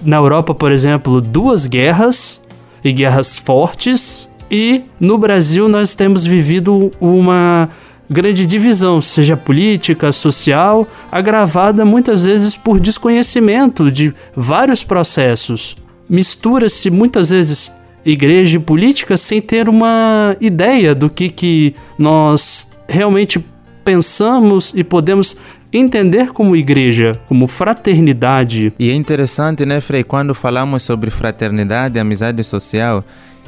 na 0.03 0.17
Europa, 0.17 0.53
por 0.53 0.71
exemplo, 0.71 1.21
duas 1.21 1.67
guerras 1.67 2.41
e 2.83 2.91
guerras 2.91 3.37
fortes, 3.37 4.29
e 4.53 4.83
no 4.99 5.17
Brasil 5.17 5.67
nós 5.67 5.95
temos 5.95 6.23
vivido 6.23 6.91
uma 7.01 7.67
grande 8.07 8.45
divisão, 8.45 9.01
seja 9.01 9.35
política, 9.35 10.11
social, 10.11 10.87
agravada 11.11 11.83
muitas 11.83 12.25
vezes 12.25 12.55
por 12.55 12.79
desconhecimento 12.79 13.91
de 13.91 14.13
vários 14.35 14.83
processos. 14.83 15.75
Mistura-se 16.07 16.91
muitas 16.91 17.31
vezes 17.31 17.71
igreja 18.05 18.57
e 18.57 18.59
política 18.59 19.17
sem 19.17 19.41
ter 19.41 19.67
uma 19.67 20.37
ideia 20.39 20.93
do 20.93 21.09
que, 21.09 21.29
que 21.29 21.73
nós 21.97 22.69
realmente 22.87 23.43
pensamos 23.83 24.71
e 24.75 24.83
podemos 24.83 25.35
entender 25.71 26.31
como 26.31 26.55
igreja, 26.55 27.19
como 27.27 27.47
fraternidade. 27.47 28.71
E 28.77 28.91
é 28.91 28.93
interessante, 28.93 29.65
né, 29.65 29.81
Frei, 29.81 30.03
quando 30.03 30.35
falamos 30.35 30.83
sobre 30.83 31.09
fraternidade 31.09 31.97
e 31.97 31.99
amizade 31.99 32.43
social, 32.43 33.03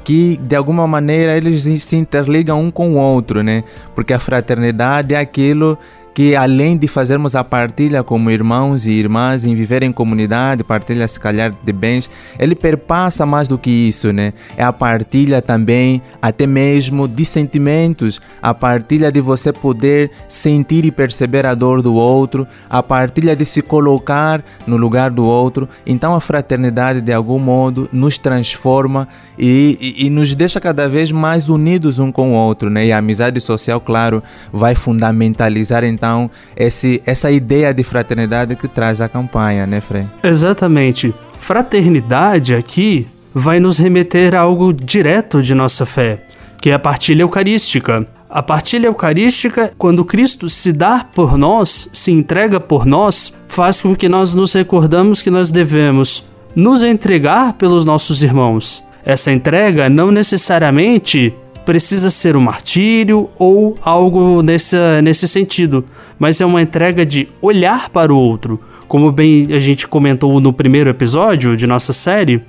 que 0.05 0.37
de 0.37 0.55
alguma 0.55 0.87
maneira 0.87 1.35
eles 1.35 1.63
se 1.63 1.95
interligam 1.95 2.61
um 2.61 2.69
com 2.69 2.93
o 2.93 2.97
outro, 2.97 3.41
né? 3.41 3.63
Porque 3.95 4.13
a 4.13 4.19
fraternidade 4.19 5.15
é 5.15 5.19
aquilo 5.19 5.77
que 6.15 6.33
além 6.33 6.77
de 6.77 6.87
fazermos 6.87 7.35
a 7.35 7.43
partilha 7.43 8.01
como 8.01 8.31
irmãos 8.31 8.85
e 8.85 8.91
irmãs, 8.93 9.43
em 9.43 9.53
viver 9.53 9.83
em 9.83 9.91
comunidade, 9.91 10.63
partilha 10.63 11.05
se 11.09 11.19
calhar 11.19 11.51
de 11.61 11.73
bens, 11.73 12.09
ele 12.39 12.55
perpassa 12.55 13.25
mais 13.25 13.49
do 13.49 13.57
que 13.57 13.69
isso, 13.69 14.13
né? 14.13 14.31
É 14.55 14.63
a 14.63 14.71
partilha 14.71 15.41
também, 15.41 16.01
até 16.21 16.47
mesmo 16.47 17.05
de 17.05 17.25
sentimentos, 17.25 18.21
a 18.41 18.53
partilha 18.53 19.11
de 19.11 19.19
você 19.19 19.51
poder 19.51 20.09
sentir 20.29 20.85
e 20.85 20.91
perceber 20.91 21.45
a 21.45 21.53
dor 21.53 21.81
do 21.81 21.93
outro, 21.93 22.47
a 22.69 22.81
partilha 22.81 23.35
de 23.35 23.43
se 23.43 23.61
colocar 23.61 24.41
no 24.65 24.77
lugar 24.77 25.11
do 25.11 25.25
outro. 25.25 25.67
Então 25.85 26.15
a 26.15 26.21
fraternidade 26.21 27.01
de 27.01 27.11
algum 27.11 27.39
modo 27.39 27.89
nos 27.91 28.17
transforma 28.17 29.05
e, 29.37 29.77
e, 29.81 30.05
e 30.05 30.09
nos 30.09 30.33
deixa 30.33 30.61
cada 30.61 30.87
vez 30.87 31.11
mais 31.11 31.49
unidos 31.49 31.99
um 31.99 32.09
com 32.09 32.31
o 32.31 32.35
outro, 32.35 32.69
né? 32.69 32.85
E 32.85 32.93
a 32.93 32.99
amizade 32.99 33.41
social, 33.41 33.81
claro, 33.81 34.23
vai 34.53 34.75
fundamentalizar 34.75 35.83
então 35.83 36.04
então 36.05 36.29
esse, 36.55 37.01
essa 37.05 37.31
ideia 37.31 37.73
de 37.73 37.83
fraternidade 37.83 38.55
que 38.55 38.67
traz 38.67 39.01
a 39.01 39.09
campanha, 39.09 39.65
né, 39.65 39.81
Frei? 39.81 40.05
Exatamente. 40.23 41.13
Fraternidade 41.37 42.53
aqui 42.53 43.07
vai 43.33 43.59
nos 43.59 43.79
remeter 43.79 44.35
a 44.35 44.41
algo 44.41 44.71
direto 44.71 45.41
de 45.41 45.55
nossa 45.55 45.85
fé, 45.85 46.23
que 46.61 46.69
é 46.69 46.73
a 46.73 46.79
partilha 46.79 47.23
eucarística. 47.23 48.05
A 48.29 48.43
partilha 48.43 48.87
eucarística, 48.87 49.71
quando 49.77 50.05
Cristo 50.05 50.49
se 50.49 50.71
dá 50.71 51.05
por 51.13 51.37
nós, 51.37 51.89
se 51.91 52.11
entrega 52.11 52.59
por 52.59 52.85
nós, 52.85 53.33
faz 53.47 53.81
com 53.81 53.95
que 53.95 54.09
nós 54.09 54.33
nos 54.33 54.53
recordamos 54.53 55.21
que 55.21 55.31
nós 55.31 55.51
devemos 55.51 56.23
nos 56.55 56.83
entregar 56.83 57.53
pelos 57.53 57.83
nossos 57.85 58.23
irmãos. 58.23 58.83
Essa 59.05 59.31
entrega 59.31 59.89
não 59.89 60.11
necessariamente 60.11 61.33
precisa 61.65 62.11
ser 62.11 62.37
um 62.37 62.41
martírio 62.41 63.29
ou 63.37 63.77
algo 63.81 64.41
nesse, 64.43 64.77
nesse 65.03 65.27
sentido, 65.27 65.83
mas 66.19 66.39
é 66.39 66.45
uma 66.45 66.61
entrega 66.61 67.05
de 67.05 67.27
olhar 67.41 67.89
para 67.89 68.13
o 68.13 68.17
outro. 68.17 68.59
Como 68.87 69.11
bem 69.11 69.47
a 69.51 69.59
gente 69.59 69.87
comentou 69.87 70.39
no 70.39 70.53
primeiro 70.53 70.89
episódio 70.89 71.57
de 71.57 71.65
nossa 71.65 71.91
série, 71.91 72.41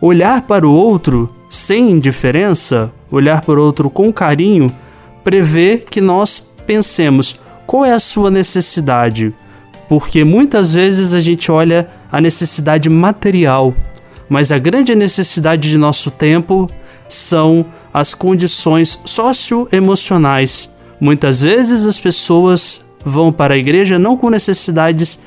olhar 0.00 0.42
para 0.42 0.68
o 0.68 0.72
outro 0.72 1.26
sem 1.48 1.90
indiferença, 1.90 2.92
olhar 3.10 3.40
para 3.40 3.58
o 3.58 3.62
outro 3.62 3.88
com 3.88 4.12
carinho, 4.12 4.70
prevê 5.24 5.78
que 5.78 6.00
nós 6.00 6.54
pensemos 6.66 7.40
qual 7.66 7.84
é 7.84 7.92
a 7.92 7.98
sua 7.98 8.30
necessidade. 8.30 9.32
Porque 9.88 10.22
muitas 10.22 10.74
vezes 10.74 11.14
a 11.14 11.20
gente 11.20 11.50
olha 11.50 11.88
a 12.12 12.20
necessidade 12.20 12.90
material, 12.90 13.74
mas 14.28 14.52
a 14.52 14.58
grande 14.58 14.94
necessidade 14.94 15.70
de 15.70 15.78
nosso 15.78 16.10
tempo 16.10 16.68
são 17.08 17.64
as 17.92 18.14
condições 18.14 19.00
socioemocionais. 19.04 20.70
Muitas 21.00 21.40
vezes 21.40 21.86
as 21.86 21.98
pessoas 21.98 22.80
vão 23.04 23.32
para 23.32 23.54
a 23.54 23.58
igreja 23.58 23.98
não 23.98 24.16
com 24.16 24.30
necessidades 24.30 25.18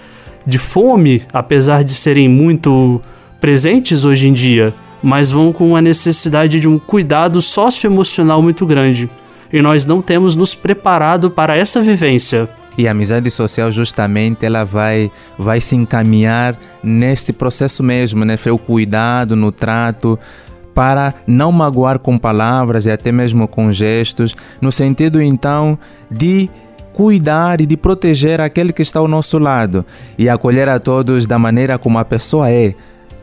de 0.45 0.57
fome, 0.57 1.23
apesar 1.33 1.83
de 1.83 1.93
serem 1.93 2.27
muito 2.27 3.01
presentes 3.39 4.05
hoje 4.05 4.27
em 4.27 4.33
dia, 4.33 4.73
mas 5.01 5.31
vão 5.31 5.51
com 5.51 5.75
a 5.75 5.81
necessidade 5.81 6.59
de 6.59 6.67
um 6.67 6.77
cuidado 6.77 7.41
socioemocional 7.41 8.41
muito 8.41 8.65
grande 8.65 9.09
e 9.51 9.61
nós 9.61 9.85
não 9.85 10.01
temos 10.01 10.35
nos 10.35 10.55
preparado 10.55 11.29
para 11.29 11.55
essa 11.55 11.81
vivência. 11.81 12.49
E 12.77 12.87
a 12.87 12.91
amizade 12.91 13.29
social 13.29 13.69
justamente 13.71 14.45
ela 14.45 14.63
vai 14.63 15.11
vai 15.37 15.59
se 15.59 15.75
encaminhar 15.75 16.57
neste 16.81 17.33
processo 17.33 17.83
mesmo, 17.83 18.23
né? 18.23 18.37
O 18.51 18.57
cuidado 18.57 19.35
no 19.35 19.51
trato 19.51 20.17
para 20.73 21.13
não 21.27 21.51
magoar 21.51 21.99
com 21.99 22.17
palavras 22.17 22.85
e 22.85 22.91
até 22.91 23.11
mesmo 23.11 23.47
com 23.47 23.71
gestos, 23.71 24.35
no 24.61 24.71
sentido 24.71 25.21
então 25.21 25.77
de 26.09 26.49
cuidar 26.93 27.61
e 27.61 27.65
de 27.65 27.77
proteger 27.77 28.41
aquele 28.41 28.73
que 28.73 28.81
está 28.81 28.99
ao 28.99 29.07
nosso 29.07 29.39
lado 29.39 29.85
e 30.17 30.29
acolher 30.29 30.67
a 30.69 30.79
todos 30.79 31.25
da 31.25 31.39
maneira 31.39 31.77
como 31.77 31.97
a 31.97 32.05
pessoa 32.05 32.49
é, 32.49 32.75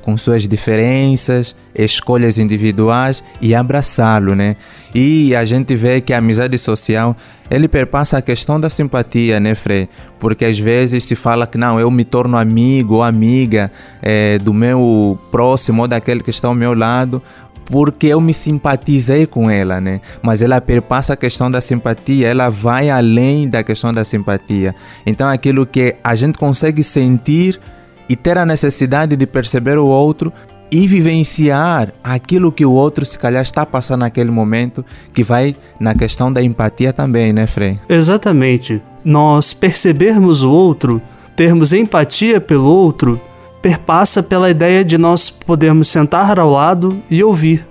com 0.08 0.16
suas 0.16 0.48
diferenças, 0.48 1.54
escolhas 1.74 2.38
individuais 2.38 3.22
e 3.42 3.54
abraçá-lo, 3.54 4.34
né? 4.34 4.56
E 4.94 5.36
a 5.36 5.44
gente 5.44 5.76
vê 5.76 6.00
que 6.00 6.14
a 6.14 6.16
amizade 6.16 6.56
social, 6.56 7.14
ele 7.50 7.68
perpassa 7.68 8.16
a 8.16 8.22
questão 8.22 8.58
da 8.58 8.70
simpatia, 8.70 9.38
né, 9.38 9.54
Frei? 9.54 9.86
Porque 10.18 10.46
às 10.46 10.58
vezes 10.58 11.04
se 11.04 11.14
fala 11.14 11.46
que 11.46 11.58
não, 11.58 11.78
eu 11.78 11.90
me 11.90 12.04
torno 12.04 12.38
amigo 12.38 12.94
ou 12.94 13.02
amiga 13.02 13.70
é, 14.00 14.38
do 14.38 14.54
meu 14.54 15.18
próximo 15.30 15.82
ou 15.82 15.88
daquele 15.88 16.22
que 16.22 16.30
está 16.30 16.48
ao 16.48 16.54
meu 16.54 16.72
lado, 16.72 17.22
porque 17.66 18.06
eu 18.06 18.18
me 18.18 18.32
simpatizei 18.32 19.26
com 19.26 19.50
ela, 19.50 19.78
né? 19.78 20.00
Mas 20.22 20.40
ela 20.40 20.58
perpassa 20.58 21.12
a 21.12 21.16
questão 21.16 21.50
da 21.50 21.60
simpatia, 21.60 22.28
ela 22.28 22.48
vai 22.48 22.88
além 22.88 23.46
da 23.46 23.62
questão 23.62 23.92
da 23.92 24.06
simpatia. 24.06 24.74
Então 25.04 25.28
aquilo 25.28 25.66
que 25.66 25.96
a 26.02 26.14
gente 26.14 26.38
consegue 26.38 26.82
sentir 26.82 27.60
e 28.08 28.16
ter 28.16 28.38
a 28.38 28.46
necessidade 28.46 29.16
de 29.16 29.26
perceber 29.26 29.78
o 29.78 29.86
outro 29.86 30.32
e 30.70 30.86
vivenciar 30.86 31.92
aquilo 32.04 32.52
que 32.52 32.64
o 32.64 32.72
outro 32.72 33.04
se 33.04 33.18
calhar 33.18 33.42
está 33.42 33.64
passando 33.64 34.00
naquele 34.00 34.30
momento, 34.30 34.84
que 35.12 35.22
vai 35.22 35.56
na 35.80 35.94
questão 35.94 36.32
da 36.32 36.42
empatia 36.42 36.92
também, 36.92 37.32
né, 37.32 37.46
Frei? 37.46 37.78
Exatamente. 37.88 38.82
Nós 39.04 39.54
percebermos 39.54 40.42
o 40.42 40.50
outro, 40.50 41.00
termos 41.34 41.72
empatia 41.72 42.40
pelo 42.40 42.66
outro, 42.66 43.18
perpassa 43.62 44.22
pela 44.22 44.50
ideia 44.50 44.84
de 44.84 44.98
nós 44.98 45.30
podermos 45.30 45.88
sentar 45.88 46.38
ao 46.38 46.50
lado 46.50 47.02
e 47.10 47.22
ouvir. 47.24 47.66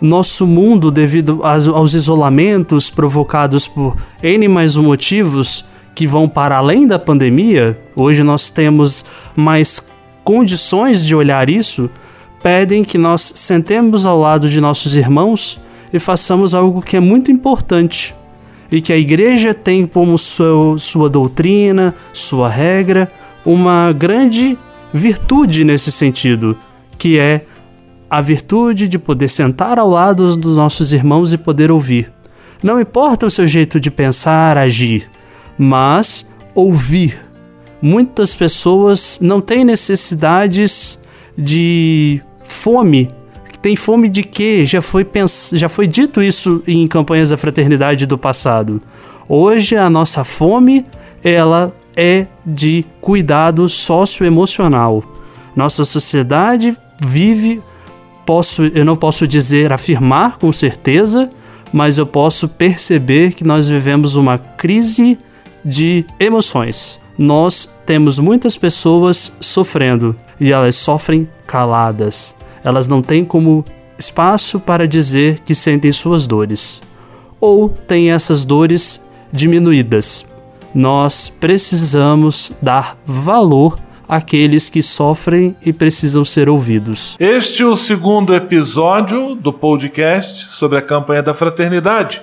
Nosso 0.00 0.46
mundo, 0.46 0.92
devido 0.92 1.40
aos 1.42 1.94
isolamentos 1.94 2.88
provocados 2.88 3.66
por 3.66 3.96
N 4.22 4.46
mais 4.46 4.76
motivos, 4.76 5.64
que 5.94 6.06
vão 6.06 6.28
para 6.28 6.56
além 6.56 6.86
da 6.86 6.98
pandemia, 6.98 7.78
hoje 7.94 8.22
nós 8.22 8.50
temos 8.50 9.04
mais 9.34 9.82
condições 10.22 11.04
de 11.04 11.14
olhar 11.14 11.48
isso, 11.48 11.90
pedem 12.42 12.84
que 12.84 12.98
nós 12.98 13.32
sentemos 13.34 14.06
ao 14.06 14.18
lado 14.18 14.48
de 14.48 14.60
nossos 14.60 14.96
irmãos 14.96 15.58
e 15.92 15.98
façamos 15.98 16.54
algo 16.54 16.82
que 16.82 16.96
é 16.96 17.00
muito 17.00 17.30
importante 17.32 18.14
e 18.70 18.80
que 18.80 18.92
a 18.92 18.96
igreja 18.96 19.54
tem 19.54 19.86
como 19.86 20.18
seu, 20.18 20.76
sua 20.78 21.08
doutrina, 21.08 21.92
sua 22.12 22.48
regra, 22.48 23.08
uma 23.44 23.92
grande 23.92 24.58
virtude 24.92 25.64
nesse 25.64 25.90
sentido, 25.90 26.56
que 26.98 27.18
é 27.18 27.44
a 28.10 28.20
virtude 28.20 28.88
de 28.88 28.98
poder 28.98 29.28
sentar 29.28 29.78
ao 29.78 29.88
lado 29.88 30.36
dos 30.36 30.56
nossos 30.56 30.92
irmãos 30.92 31.32
e 31.32 31.38
poder 31.38 31.70
ouvir. 31.70 32.12
Não 32.62 32.80
importa 32.80 33.26
o 33.26 33.30
seu 33.30 33.46
jeito 33.46 33.78
de 33.78 33.90
pensar, 33.90 34.58
agir, 34.58 35.08
mas 35.58 36.28
ouvir. 36.54 37.18
Muitas 37.82 38.34
pessoas 38.34 39.18
não 39.20 39.40
têm 39.40 39.64
necessidades 39.64 40.98
de 41.36 42.20
fome. 42.42 43.08
Tem 43.60 43.74
fome 43.74 44.08
de 44.08 44.22
quê? 44.22 44.64
Já 44.64 44.80
foi, 44.80 45.04
pens... 45.04 45.50
Já 45.54 45.68
foi 45.68 45.86
dito 45.86 46.22
isso 46.22 46.62
em 46.66 46.86
campanhas 46.86 47.30
da 47.30 47.36
fraternidade 47.36 48.06
do 48.06 48.16
passado. 48.16 48.80
Hoje 49.28 49.76
a 49.76 49.90
nossa 49.90 50.24
fome, 50.24 50.84
ela 51.22 51.74
é 51.96 52.26
de 52.46 52.84
cuidado 53.00 53.68
socioemocional. 53.68 55.02
Nossa 55.54 55.84
sociedade 55.84 56.76
vive, 57.00 57.60
posso, 58.24 58.62
eu 58.62 58.84
não 58.84 58.94
posso 58.94 59.26
dizer 59.26 59.72
afirmar 59.72 60.38
com 60.38 60.52
certeza, 60.52 61.28
mas 61.72 61.98
eu 61.98 62.06
posso 62.06 62.48
perceber 62.48 63.34
que 63.34 63.44
nós 63.44 63.68
vivemos 63.68 64.14
uma 64.14 64.38
crise 64.38 65.18
de 65.68 66.06
emoções. 66.18 66.98
Nós 67.16 67.68
temos 67.84 68.18
muitas 68.18 68.56
pessoas 68.56 69.32
sofrendo 69.38 70.16
e 70.40 70.50
elas 70.50 70.76
sofrem 70.76 71.28
caladas. 71.46 72.34
Elas 72.64 72.88
não 72.88 73.02
têm 73.02 73.24
como 73.24 73.64
espaço 73.98 74.58
para 74.58 74.88
dizer 74.88 75.40
que 75.40 75.54
sentem 75.54 75.92
suas 75.92 76.26
dores 76.26 76.80
ou 77.40 77.68
têm 77.68 78.10
essas 78.10 78.44
dores 78.44 79.04
diminuídas. 79.30 80.26
Nós 80.74 81.28
precisamos 81.28 82.52
dar 82.62 82.96
valor 83.04 83.78
àqueles 84.08 84.70
que 84.70 84.80
sofrem 84.80 85.54
e 85.64 85.72
precisam 85.72 86.24
ser 86.24 86.48
ouvidos. 86.48 87.16
Este 87.20 87.62
é 87.62 87.66
o 87.66 87.76
segundo 87.76 88.34
episódio 88.34 89.34
do 89.34 89.52
podcast 89.52 90.48
sobre 90.50 90.78
a 90.78 90.82
campanha 90.82 91.22
da 91.22 91.34
fraternidade. 91.34 92.22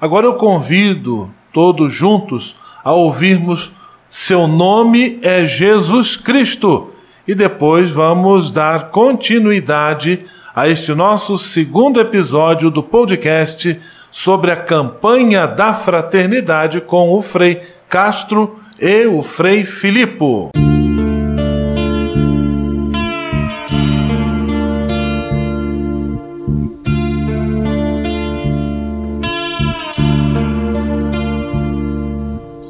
Agora 0.00 0.26
eu 0.26 0.34
convido 0.34 1.30
todos 1.52 1.92
juntos 1.92 2.54
a 2.86 2.92
ouvirmos 2.92 3.72
Seu 4.08 4.46
nome 4.46 5.18
é 5.20 5.44
Jesus 5.44 6.14
Cristo. 6.14 6.92
E 7.26 7.34
depois 7.34 7.90
vamos 7.90 8.52
dar 8.52 8.90
continuidade 8.90 10.24
a 10.54 10.68
este 10.68 10.94
nosso 10.94 11.36
segundo 11.36 12.00
episódio 12.00 12.70
do 12.70 12.84
podcast 12.84 13.80
sobre 14.08 14.52
a 14.52 14.56
campanha 14.56 15.48
da 15.48 15.74
fraternidade 15.74 16.80
com 16.80 17.10
o 17.10 17.20
Frei 17.20 17.60
Castro 17.88 18.60
e 18.80 19.04
o 19.04 19.20
Frei 19.20 19.64
Filipe. 19.64 20.50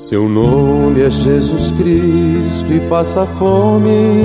Seu 0.09 0.29
nome 0.29 1.03
é 1.03 1.11
Jesus 1.11 1.73
Cristo 1.73 2.73
e 2.73 2.79
passa 2.89 3.27
fome 3.27 4.25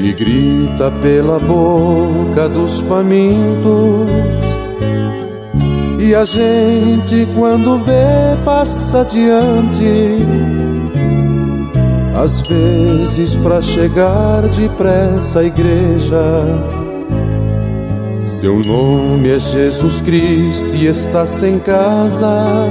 e 0.00 0.14
grita 0.14 0.90
pela 1.02 1.38
boca 1.38 2.48
dos 2.48 2.80
famintos. 2.80 4.08
E 6.00 6.14
a 6.14 6.24
gente, 6.24 7.28
quando 7.34 7.78
vê, 7.80 8.42
passa 8.46 9.02
adiante. 9.02 10.24
Às 12.14 12.40
vezes, 12.40 13.36
para 13.36 13.60
chegar 13.60 14.40
depressa 14.48 15.40
à 15.40 15.44
igreja. 15.44 16.16
Seu 18.22 18.58
nome 18.58 19.28
é 19.28 19.38
Jesus 19.38 20.00
Cristo 20.00 20.66
e 20.74 20.86
está 20.86 21.26
sem 21.26 21.58
casa 21.58 22.66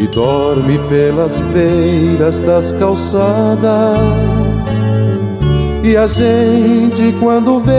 e 0.00 0.06
dorme 0.08 0.78
pelas 0.88 1.38
beiras 1.52 2.40
das 2.40 2.72
calçadas. 2.72 4.00
E 5.84 5.96
a 5.96 6.06
gente, 6.06 7.12
quando 7.20 7.60
vê, 7.60 7.72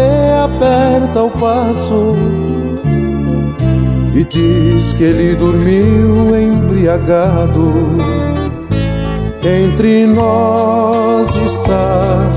aperta 0.44 1.24
o 1.24 1.32
passo 1.32 2.16
e 4.14 4.24
diz 4.24 4.94
que 4.94 5.04
ele 5.04 5.36
dormiu 5.36 6.36
embriagado. 6.36 7.72
Entre 9.44 10.06
nós 10.06 11.36
está 11.36 12.32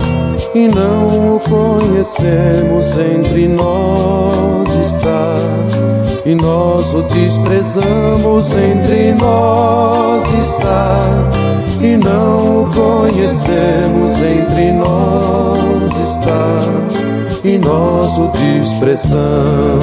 e 0.55 0.67
não 0.67 1.37
o 1.37 1.41
conhecemos, 1.41 2.97
entre 2.97 3.49
nós 3.49 4.75
está 4.77 5.37
e 6.27 6.35
nós 6.35 6.95
o 6.95 7.03
desprezamos, 7.03 8.57
entre 8.57 9.13
nós 9.15 10.25
está 10.35 10.97
e 11.83 11.97
não 11.97 12.63
o 12.63 12.69
conhecemos, 12.73 14.23
entre 14.23 14.73
nós 14.73 15.99
está 15.99 16.61
e 17.45 17.59
nós 17.59 18.17
o 18.17 18.33
desprezamos. 18.33 19.75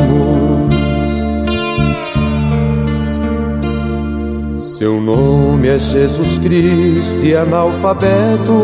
Seu 4.58 5.00
nome 5.00 5.68
é 5.68 5.78
Jesus 5.78 6.40
Cristo 6.40 7.24
e 7.24 7.36
analfabeto 7.36 8.64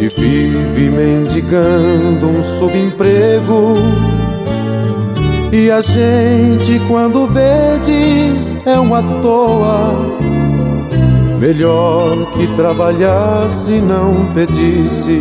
e 0.00 0.08
vive 0.08 0.88
mendigando 0.88 2.26
um 2.26 2.42
subemprego. 2.42 3.74
E 5.52 5.70
a 5.70 5.80
gente, 5.80 6.78
quando 6.86 7.26
vê, 7.26 7.78
diz 7.82 8.66
é 8.66 8.78
um 8.78 8.94
à 8.94 9.02
toa. 9.20 9.94
Melhor 11.38 12.30
que 12.32 12.46
trabalhasse 12.56 13.80
não 13.80 14.26
pedisse. 14.34 15.20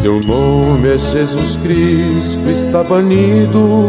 Seu 0.00 0.20
nome 0.20 0.88
é 0.88 0.98
Jesus 0.98 1.56
Cristo, 1.56 2.48
está 2.48 2.82
banido 2.82 3.86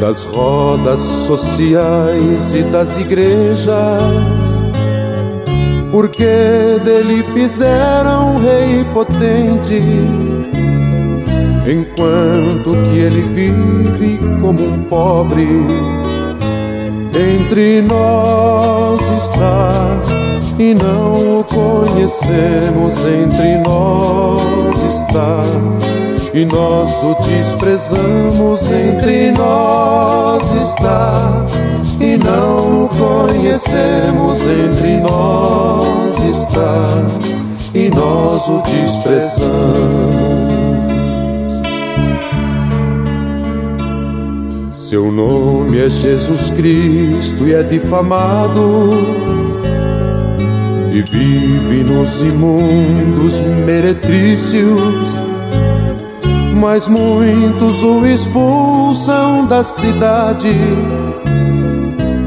das 0.00 0.22
rodas 0.24 1.00
sociais 1.00 2.54
e 2.54 2.62
das 2.64 2.98
igrejas, 2.98 4.60
porque 5.90 6.78
dele 6.84 7.22
fizeram 7.32 8.34
um 8.34 8.38
rei 8.38 8.84
potente, 8.92 9.80
enquanto 11.66 12.76
que 12.84 12.98
ele 12.98 13.22
vive 13.34 14.18
como 14.40 14.64
um 14.64 14.84
pobre. 14.84 15.48
Entre 17.14 17.82
nós 17.82 19.10
está 19.10 20.00
e 20.58 20.74
não 20.74 21.40
o 21.40 21.44
conhecemos, 21.44 23.04
entre 23.04 23.58
nós 23.58 24.82
está 24.82 25.44
e 26.34 26.44
nós 26.44 27.02
o 27.02 27.14
desprezamos. 27.22 28.70
Entre 28.70 29.30
nós 29.30 30.52
está 30.52 31.46
e 32.00 32.16
não 32.16 32.84
o 32.84 32.88
conhecemos. 32.88 34.46
Entre 34.46 34.98
nós 34.98 36.16
está 36.24 36.88
e 37.72 37.88
nós 37.88 38.48
o 38.48 38.60
desprezamos. 38.62 40.63
Seu 44.94 45.10
nome 45.10 45.78
é 45.78 45.88
Jesus 45.88 46.50
Cristo 46.50 47.48
e 47.48 47.54
é 47.54 47.62
difamado. 47.62 48.90
E 50.92 51.02
vive 51.02 51.82
nos 51.82 52.22
imundos 52.22 53.40
meretrícios. 53.66 55.20
Mas 56.54 56.86
muitos 56.88 57.82
o 57.82 58.06
expulsam 58.06 59.46
da 59.46 59.64
cidade, 59.64 60.52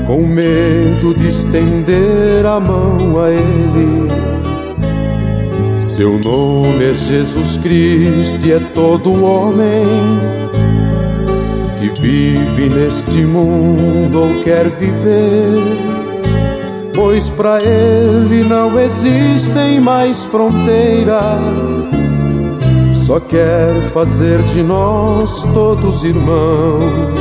com 0.06 0.28
medo 0.28 1.14
de 1.18 1.30
estender 1.30 2.46
a 2.46 2.60
mão 2.60 3.20
a 3.24 3.30
ele. 3.30 4.37
Seu 5.98 6.20
nome 6.20 6.92
é 6.92 6.94
Jesus 6.94 7.58
Cristo 7.58 8.46
e 8.46 8.52
é 8.52 8.60
todo 8.60 9.20
homem 9.24 9.84
que 11.80 11.90
vive 12.00 12.70
neste 12.70 13.26
mundo 13.26 14.22
ou 14.22 14.44
quer 14.44 14.70
viver, 14.70 15.60
pois 16.94 17.32
para 17.32 17.60
ele 17.64 18.44
não 18.44 18.80
existem 18.80 19.82
mais 19.82 20.24
fronteiras 20.24 21.88
só 22.94 23.20
quer 23.20 23.74
fazer 23.92 24.40
de 24.44 24.62
nós 24.62 25.42
todos 25.52 26.04
irmãos. 26.04 27.20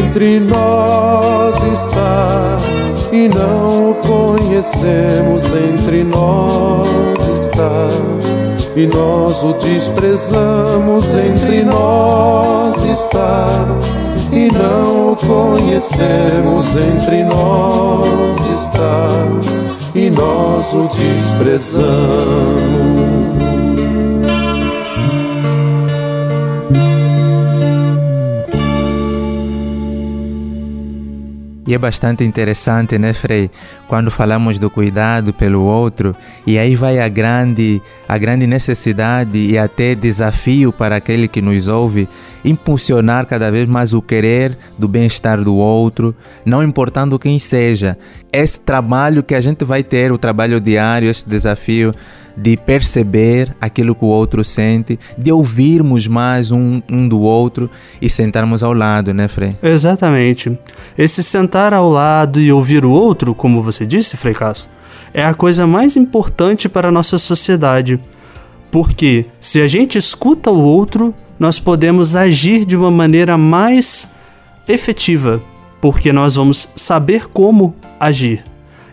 Entre 0.00 0.40
nós 0.40 1.62
está 1.64 2.81
e 3.12 3.28
não 3.28 3.90
o 3.90 3.94
conhecemos. 3.96 5.44
Entre 5.52 6.02
nós 6.02 7.28
está 7.28 7.88
e 8.74 8.86
nós 8.86 9.44
o 9.44 9.52
desprezamos. 9.52 11.14
Entre 11.14 11.62
nós 11.62 12.82
está 12.84 13.46
e 14.32 14.48
não 14.50 15.12
o 15.12 15.16
conhecemos. 15.16 16.74
Entre 16.74 17.22
nós 17.24 18.50
está 18.50 19.08
e 19.94 20.08
nós 20.10 20.72
o 20.72 20.88
desprezamos. 20.88 21.92
E 31.72 31.74
é 31.74 31.78
bastante 31.78 32.22
interessante, 32.22 32.98
né, 32.98 33.14
Frei, 33.14 33.50
quando 33.88 34.10
falamos 34.10 34.58
do 34.58 34.68
cuidado 34.68 35.32
pelo 35.32 35.62
outro, 35.62 36.14
e 36.46 36.58
aí 36.58 36.74
vai 36.74 36.98
a 36.98 37.08
grande, 37.08 37.80
a 38.06 38.18
grande 38.18 38.46
necessidade 38.46 39.38
e 39.38 39.56
até 39.56 39.94
desafio 39.94 40.70
para 40.70 40.96
aquele 40.96 41.26
que 41.26 41.40
nos 41.40 41.68
ouve, 41.68 42.06
impulsionar 42.44 43.24
cada 43.24 43.50
vez 43.50 43.66
mais 43.66 43.94
o 43.94 44.02
querer 44.02 44.54
do 44.78 44.86
bem-estar 44.86 45.42
do 45.42 45.56
outro, 45.56 46.14
não 46.44 46.62
importando 46.62 47.18
quem 47.18 47.38
seja. 47.38 47.96
Esse 48.30 48.60
trabalho 48.60 49.22
que 49.22 49.34
a 49.34 49.40
gente 49.40 49.64
vai 49.64 49.82
ter, 49.82 50.12
o 50.12 50.18
trabalho 50.18 50.60
diário, 50.60 51.08
esse 51.08 51.26
desafio 51.26 51.94
de 52.36 52.56
perceber 52.56 53.54
aquilo 53.60 53.94
que 53.94 54.04
o 54.04 54.08
outro 54.08 54.44
sente, 54.44 54.98
de 55.16 55.32
ouvirmos 55.32 56.06
mais 56.06 56.50
um, 56.50 56.80
um 56.90 57.08
do 57.08 57.20
outro 57.20 57.70
e 58.00 58.08
sentarmos 58.08 58.62
ao 58.62 58.72
lado, 58.72 59.12
né, 59.12 59.28
Frei? 59.28 59.56
Exatamente. 59.62 60.58
Esse 60.96 61.22
sentar 61.22 61.74
ao 61.74 61.90
lado 61.90 62.40
e 62.40 62.52
ouvir 62.52 62.84
o 62.84 62.90
outro, 62.90 63.34
como 63.34 63.62
você 63.62 63.86
disse, 63.86 64.16
Frei 64.16 64.34
Castro, 64.34 64.70
é 65.14 65.24
a 65.24 65.34
coisa 65.34 65.66
mais 65.66 65.96
importante 65.96 66.68
para 66.68 66.88
a 66.88 66.92
nossa 66.92 67.18
sociedade. 67.18 67.98
Porque 68.70 69.26
se 69.38 69.60
a 69.60 69.68
gente 69.68 69.98
escuta 69.98 70.50
o 70.50 70.62
outro, 70.62 71.14
nós 71.38 71.58
podemos 71.58 72.16
agir 72.16 72.64
de 72.64 72.76
uma 72.76 72.90
maneira 72.90 73.36
mais 73.36 74.08
efetiva, 74.66 75.42
porque 75.80 76.12
nós 76.12 76.36
vamos 76.36 76.68
saber 76.74 77.26
como 77.26 77.74
agir. 78.00 78.44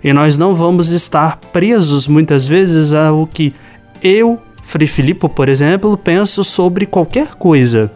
E 0.03 0.13
nós 0.13 0.37
não 0.37 0.53
vamos 0.53 0.91
estar 0.91 1.37
presos 1.51 2.07
muitas 2.07 2.47
vezes 2.47 2.93
ao 2.93 3.27
que 3.27 3.53
eu, 4.01 4.39
Frei 4.63 4.87
Filipe, 4.87 5.27
por 5.27 5.49
exemplo, 5.49 5.97
penso 5.97 6.43
sobre 6.43 6.85
qualquer 6.85 7.35
coisa. 7.35 7.91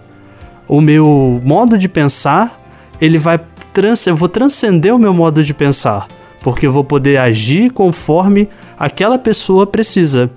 O 0.67 0.81
meu 0.81 1.41
modo 1.43 1.77
de 1.77 1.87
pensar, 1.87 2.59
ele 2.99 3.17
vai 3.17 3.39
trans 3.73 4.05
eu 4.05 4.15
vou 4.15 4.29
transcender 4.29 4.95
o 4.95 4.99
meu 4.99 5.13
modo 5.13 5.43
de 5.43 5.53
pensar, 5.53 6.07
porque 6.41 6.67
eu 6.67 6.71
vou 6.71 6.83
poder 6.83 7.17
agir 7.17 7.71
conforme 7.71 8.47
aquela 8.77 9.17
pessoa 9.17 9.65
precisa. 9.65 10.29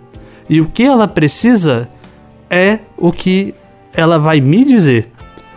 E 0.49 0.61
o 0.61 0.67
que 0.67 0.83
ela 0.83 1.07
precisa 1.07 1.89
é 2.49 2.79
o 2.97 3.13
que 3.13 3.55
ela 3.93 4.19
vai 4.19 4.41
me 4.41 4.65
dizer. 4.65 5.09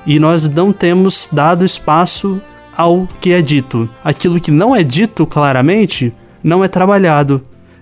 E 0.06 0.20
nós 0.20 0.50
não 0.50 0.74
temos 0.74 1.30
dado 1.32 1.64
espaço 1.64 2.42
ao 2.80 3.06
que 3.20 3.34
é 3.34 3.42
dito. 3.42 3.90
Aquilo 4.02 4.40
que 4.40 4.52
não 4.52 4.74
é 4.74 4.84
dito 4.84 5.28
claramente 5.28 6.14
não 6.42 6.64
é 6.64 6.68
trabalhado. 6.70 7.42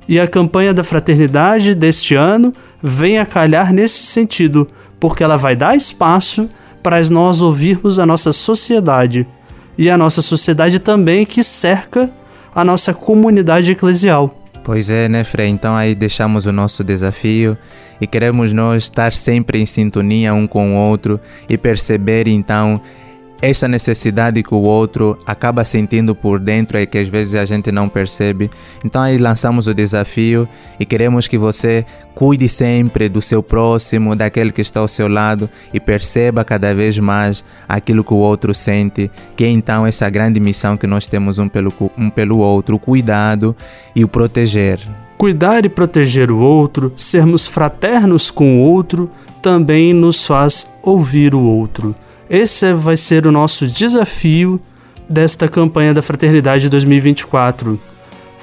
E 0.09 0.19
a 0.19 0.27
campanha 0.27 0.73
da 0.73 0.83
fraternidade 0.83 1.75
deste 1.75 2.15
ano 2.15 2.51
vem 2.81 3.19
a 3.19 3.25
calhar 3.25 3.71
nesse 3.71 4.03
sentido, 4.03 4.65
porque 4.99 5.23
ela 5.23 5.37
vai 5.37 5.55
dar 5.55 5.75
espaço 5.75 6.49
para 6.81 6.99
nós 7.11 7.43
ouvirmos 7.43 7.99
a 7.99 8.07
nossa 8.07 8.33
sociedade 8.33 9.27
e 9.77 9.87
a 9.87 9.97
nossa 9.99 10.23
sociedade 10.23 10.79
também 10.79 11.27
que 11.27 11.43
cerca 11.43 12.09
a 12.55 12.65
nossa 12.65 12.91
comunidade 12.91 13.71
eclesial. 13.71 14.35
Pois 14.63 14.89
é, 14.89 15.07
né, 15.07 15.23
Frei? 15.23 15.47
Então 15.47 15.75
aí 15.75 15.93
deixamos 15.93 16.47
o 16.47 16.51
nosso 16.51 16.83
desafio 16.83 17.55
e 18.01 18.07
queremos 18.07 18.51
nós 18.51 18.83
estar 18.83 19.13
sempre 19.13 19.59
em 19.59 19.65
sintonia 19.67 20.33
um 20.33 20.47
com 20.47 20.75
o 20.75 20.89
outro 20.89 21.19
e 21.47 21.55
perceber 21.55 22.27
então 22.27 22.81
essa 23.41 23.67
necessidade 23.67 24.41
que 24.41 24.53
o 24.53 24.61
outro 24.61 25.17
acaba 25.25 25.63
sentindo 25.63 26.15
por 26.15 26.39
dentro 26.39 26.77
e 26.77 26.85
que 26.85 26.97
às 26.97 27.07
vezes 27.07 27.35
a 27.35 27.45
gente 27.45 27.71
não 27.71 27.88
percebe. 27.88 28.49
Então 28.83 29.01
aí 29.01 29.17
lançamos 29.17 29.67
o 29.67 29.73
desafio 29.73 30.47
e 30.79 30.85
queremos 30.85 31.27
que 31.27 31.38
você 31.38 31.85
cuide 32.15 32.49
sempre 32.49 33.07
do 33.07 33.21
seu 33.21 33.43
próximo, 33.43 34.15
daquele 34.15 34.51
que 34.51 34.61
está 34.61 34.79
ao 34.79 34.88
seu 34.88 35.07
lado 35.07 35.49
e 35.73 35.79
perceba 35.79 36.43
cada 36.43 36.73
vez 36.73 36.97
mais 36.97 37.43
aquilo 37.67 38.03
que 38.03 38.13
o 38.13 38.17
outro 38.17 38.53
sente, 38.53 39.11
que 39.35 39.43
é 39.43 39.49
então 39.49 39.85
essa 39.85 40.09
grande 40.09 40.39
missão 40.39 40.75
que 40.75 40.88
nós 40.88 41.05
temos 41.05 41.38
um 41.38 41.47
pelo, 41.47 41.71
um 41.97 42.09
pelo 42.09 42.39
outro, 42.39 42.75
o 42.75 42.79
cuidado 42.79 43.55
e 43.95 44.03
o 44.03 44.07
proteger. 44.07 44.79
Cuidar 45.17 45.65
e 45.65 45.69
proteger 45.69 46.31
o 46.31 46.38
outro, 46.38 46.91
sermos 46.95 47.47
fraternos 47.47 48.29
com 48.29 48.59
o 48.59 48.63
outro, 48.63 49.09
também 49.41 49.93
nos 49.93 50.25
faz 50.25 50.67
ouvir 50.83 51.33
o 51.33 51.41
outro. 51.41 51.95
Esse 52.30 52.73
vai 52.73 52.97
ser 52.97 53.25
o 53.25 53.32
nosso 53.32 53.65
desafio 53.65 54.59
desta 55.07 55.47
campanha 55.47 55.93
da 55.93 56.01
Fraternidade 56.01 56.67
2024. 56.69 57.80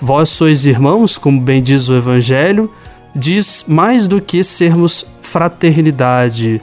Vós 0.00 0.30
sois 0.30 0.64
irmãos, 0.64 1.18
como 1.18 1.38
bem 1.38 1.62
diz 1.62 1.90
o 1.90 1.94
Evangelho, 1.94 2.70
diz 3.14 3.66
mais 3.68 4.08
do 4.08 4.22
que 4.22 4.42
sermos 4.42 5.06
fraternidade. 5.20 6.62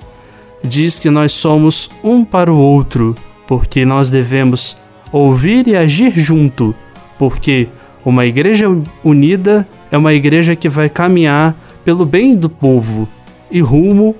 Diz 0.63 0.97
que 0.97 1.11
nós 1.11 1.31
somos 1.31 1.91
um 2.03 2.25
para 2.25 2.51
o 2.51 2.57
outro, 2.57 3.13
porque 3.45 3.85
nós 3.85 4.09
devemos 4.09 4.75
ouvir 5.11 5.67
e 5.67 5.75
agir 5.75 6.11
junto, 6.17 6.73
porque 7.19 7.67
uma 8.03 8.25
igreja 8.25 8.65
unida 9.03 9.67
é 9.91 9.97
uma 9.97 10.13
igreja 10.13 10.55
que 10.55 10.67
vai 10.67 10.89
caminhar 10.89 11.55
pelo 11.85 12.03
bem 12.03 12.35
do 12.35 12.49
povo 12.49 13.07
e 13.51 13.61
rumo 13.61 14.15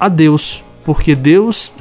a 0.00 0.08
Deus, 0.08 0.64
porque 0.84 1.14
Deus 1.14 1.72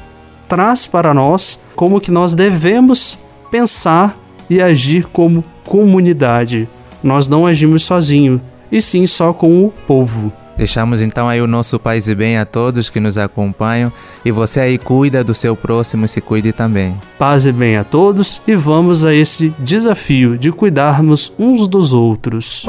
traz 0.48 0.88
para 0.88 1.14
nós 1.14 1.60
como 1.76 2.00
que 2.00 2.12
nós 2.12 2.34
devemos 2.34 3.18
pensar 3.52 4.16
e 4.50 4.62
agir 4.62 5.06
como 5.08 5.44
comunidade. 5.66 6.70
Nós 7.04 7.28
não 7.28 7.46
agimos 7.46 7.84
sozinho, 7.84 8.42
e 8.72 8.82
sim 8.82 9.06
só 9.06 9.34
com 9.34 9.66
o 9.66 9.72
povo. 9.86 10.32
Deixamos 10.58 11.02
então 11.02 11.28
aí 11.28 11.42
o 11.42 11.48
nosso 11.48 11.78
paz 11.78 12.08
e 12.08 12.16
bem 12.16 12.38
a 12.38 12.46
todos 12.46 12.90
que 12.90 13.00
nos 13.00 13.18
acompanham 13.18 13.92
e 14.24 14.32
você 14.32 14.62
aí 14.62 14.78
cuida 14.78 15.24
do 15.24 15.34
seu 15.34 15.56
próximo 15.56 16.06
e 16.06 16.08
se 16.08 16.22
cuide 16.22 16.54
também. 16.54 16.98
Paz 17.20 17.46
e 17.46 17.52
bem 17.52 17.76
a 17.76 17.84
todos 17.84 18.42
e 18.48 18.56
vamos 18.56 19.04
a 19.04 19.14
esse 19.14 19.54
desafio 19.60 20.38
de 20.38 20.52
cuidarmos 20.52 21.34
uns 21.38 21.68
dos 21.68 21.94
outros. 21.94 22.66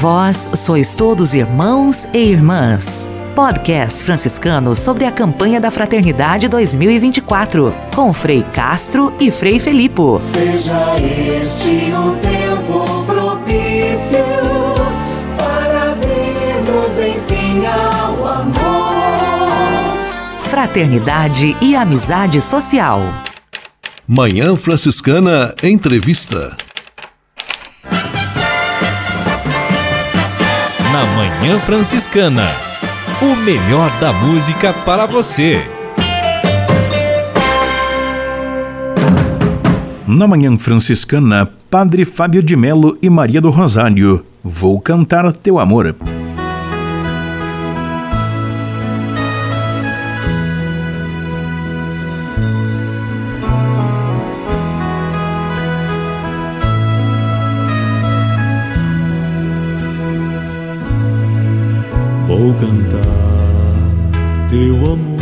Vós 0.00 0.48
sois 0.54 0.94
todos 0.94 1.34
irmãos 1.34 2.06
e 2.14 2.18
irmãs. 2.18 3.08
Podcast 3.34 4.04
franciscano 4.04 4.72
sobre 4.76 5.04
a 5.04 5.10
campanha 5.10 5.60
da 5.60 5.72
Fraternidade 5.72 6.46
2024, 6.46 7.74
com 7.96 8.12
Frei 8.12 8.44
Castro 8.44 9.12
e 9.18 9.32
Frei 9.32 9.58
Felipe. 9.58 10.02
Seja 10.20 10.94
este 11.00 11.92
um 11.96 12.16
tempo 12.20 13.04
propício 13.06 14.24
para 15.36 15.90
abrir-nos 15.90 16.96
enfim 17.00 17.66
ao 17.66 18.24
amor. 18.24 19.98
Fraternidade 20.42 21.56
e 21.60 21.74
amizade 21.74 22.40
social. 22.40 23.00
Manhã 24.06 24.54
Franciscana 24.54 25.52
Entrevista. 25.60 26.56
Na 30.98 31.06
Manhã 31.14 31.60
Franciscana. 31.60 32.48
O 33.22 33.36
melhor 33.36 33.88
da 34.00 34.12
música 34.12 34.72
para 34.72 35.06
você. 35.06 35.64
Na 40.04 40.26
Manhã 40.26 40.58
Franciscana, 40.58 41.48
Padre 41.70 42.04
Fábio 42.04 42.42
de 42.42 42.56
Melo 42.56 42.98
e 43.00 43.08
Maria 43.08 43.40
do 43.40 43.48
Rosário. 43.48 44.24
Vou 44.42 44.80
cantar 44.80 45.32
teu 45.32 45.60
amor. 45.60 45.94
Vou 62.48 62.56
cantar 62.56 63.02
teu 64.48 64.74
amor, 64.76 65.20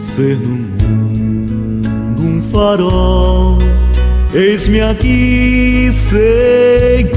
ser 0.00 0.38
no 0.38 0.48
mundo 0.48 2.22
um 2.22 2.40
farol. 2.50 3.58
Eis-me 4.32 4.80
aqui, 4.80 5.90
Senhor, 5.92 7.10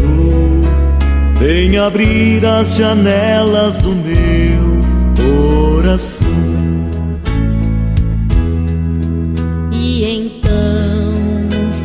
vem 1.40 1.78
abrir 1.78 2.46
as 2.46 2.76
janelas 2.76 3.82
do 3.82 3.96
meu 3.96 4.82
coração. 5.78 6.28
E 9.72 10.04
então 10.04 11.14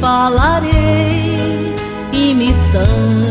falarei, 0.00 1.72
imitando 2.12 3.29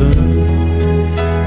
coração, 0.00 0.46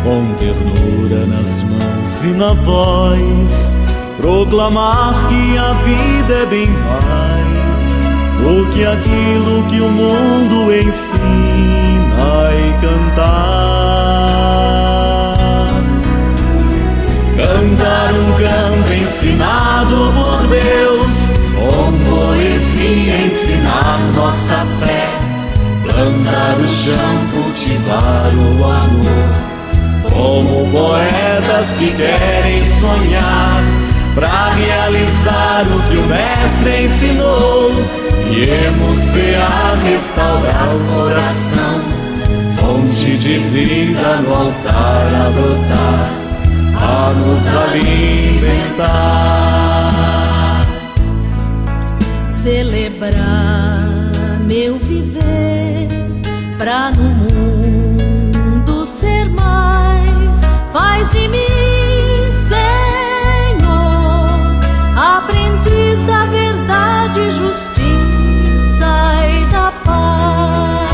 com 0.03 0.33
ternura 0.35 1.25
nas 1.25 1.63
mãos 1.63 2.23
e 2.23 2.27
na 2.27 2.53
voz, 2.53 3.75
proclamar 4.17 5.27
que 5.27 5.57
a 5.57 5.73
vida 5.83 6.33
é 6.33 6.45
bem 6.45 6.69
mais 6.69 8.03
do 8.37 8.69
que 8.71 8.85
aquilo 8.85 9.63
que 9.65 9.81
o 9.81 9.89
mundo 9.89 10.71
ensina 10.73 11.23
e 12.53 12.73
cantar. 12.81 13.33
Cantar 17.35 18.13
um 18.13 18.33
canto 18.33 18.93
ensinado 18.93 20.13
por 20.13 20.47
Deus, 20.47 21.31
com 21.55 21.91
poesia 22.09 23.25
ensinar 23.25 23.99
nossa 24.15 24.65
fé 24.79 25.22
plantar 25.93 26.57
o 26.59 26.67
chão, 26.67 27.27
cultivar 27.31 28.31
o 28.33 28.63
amor, 28.63 29.29
como 30.11 30.67
poetas 30.71 31.75
que 31.77 31.93
querem 31.93 32.63
sonhar, 32.63 33.61
para 34.15 34.49
realizar 34.53 35.65
o 35.67 35.79
que 35.89 35.97
o 35.97 36.05
Mestre 36.07 36.85
ensinou. 36.85 37.71
Viemos 38.29 39.13
a 39.37 39.75
restaurar 39.83 40.69
o 40.75 40.79
coração, 40.93 41.81
fonte 42.57 43.17
de 43.17 43.37
vida 43.37 44.15
no 44.17 44.33
altar 44.33 45.07
a 45.13 45.29
brotar, 45.29 46.09
a 46.81 47.13
nos 47.13 47.47
alimentar. 47.53 49.13
celebrar 52.43 53.63
meu 54.45 54.77
viver 54.77 55.22
pra 56.63 56.91
no 56.91 57.03
mundo 57.03 58.85
ser 58.85 59.27
mais 59.31 60.39
faz 60.71 61.11
de 61.11 61.27
mim 61.27 62.31
Senhor 62.47 63.67
aprendiz 64.95 65.99
da 66.07 66.25
verdade 66.27 67.31
justiça 67.31 68.93
e 69.27 69.45
da 69.51 69.73
paz 69.83 70.93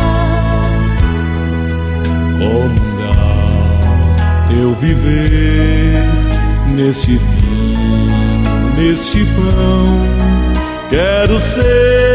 comungar 2.40 4.16
teu 4.50 4.74
viver 4.74 6.10
neste 6.74 7.16
vinho, 7.18 8.42
neste 8.76 9.24
pão. 9.26 10.10
Quero 10.90 11.38
ser, 11.38 12.09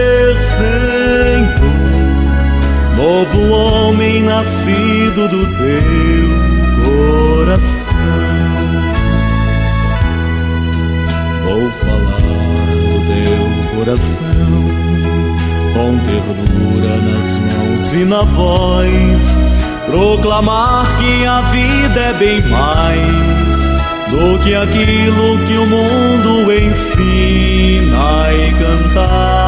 nascido 4.44 5.26
do 5.28 5.46
teu 5.56 6.28
coração. 6.84 7.94
Vou 11.44 11.70
falar 11.70 12.18
do 12.76 12.96
teu 13.06 13.76
coração, 13.76 14.62
com 15.72 15.98
ternura 15.98 16.96
nas 17.00 17.38
mãos 17.38 17.92
e 17.94 18.04
na 18.04 18.22
voz, 18.22 19.24
proclamar 19.86 20.86
que 20.98 21.24
a 21.24 21.40
vida 21.50 22.00
é 22.00 22.12
bem 22.12 22.42
mais 22.42 23.64
do 24.10 24.38
que 24.42 24.54
aquilo 24.54 25.38
que 25.46 25.56
o 25.56 25.66
mundo 25.66 26.52
ensina 26.52 28.32
e 28.32 28.52
cantar. 28.52 29.43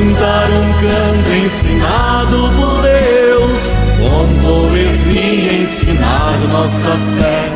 Cantar 0.00 0.48
um 0.48 0.72
canto 0.80 1.30
ensinado 1.44 2.50
por 2.56 2.80
Deus, 2.80 3.76
com 3.98 4.24
poesia 4.42 5.52
ensinar 5.52 6.38
nossa 6.50 6.88
fé, 7.18 7.52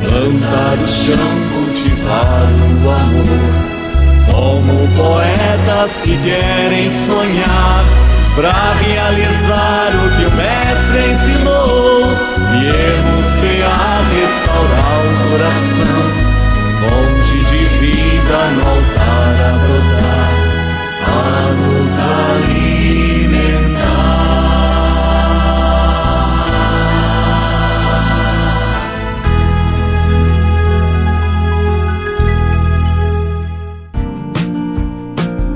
plantar 0.00 0.78
o 0.78 0.86
chão, 0.86 1.16
cultivar 1.52 2.46
o 2.84 2.88
amor. 2.88 3.50
Como 4.30 4.86
poetas 4.96 6.02
que 6.02 6.16
querem 6.18 6.88
sonhar 7.04 7.84
para 8.36 8.74
realizar 8.74 9.90
o 9.96 10.10
que 10.16 10.24
o 10.26 10.32
Mestre 10.36 11.10
ensinou, 11.10 12.06
viemos 12.52 13.26
se 13.26 13.60
a 13.60 14.04
restaurar 14.14 15.00
o 15.04 15.12
coração, 15.30 16.02
fonte 16.78 17.38
de 17.50 17.62
vida 17.80 18.38
no 18.54 18.62
altar 18.68 19.34
a 19.42 19.52
brotar, 19.66 20.01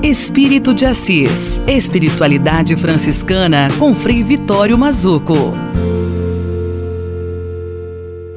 Espírito 0.07 0.73
de 0.73 0.85
Assis. 0.85 1.61
Espiritualidade 1.67 2.75
franciscana 2.75 3.69
com 3.77 3.93
Frei 3.93 4.23
Vitório 4.23 4.77
Mazuco. 4.77 5.53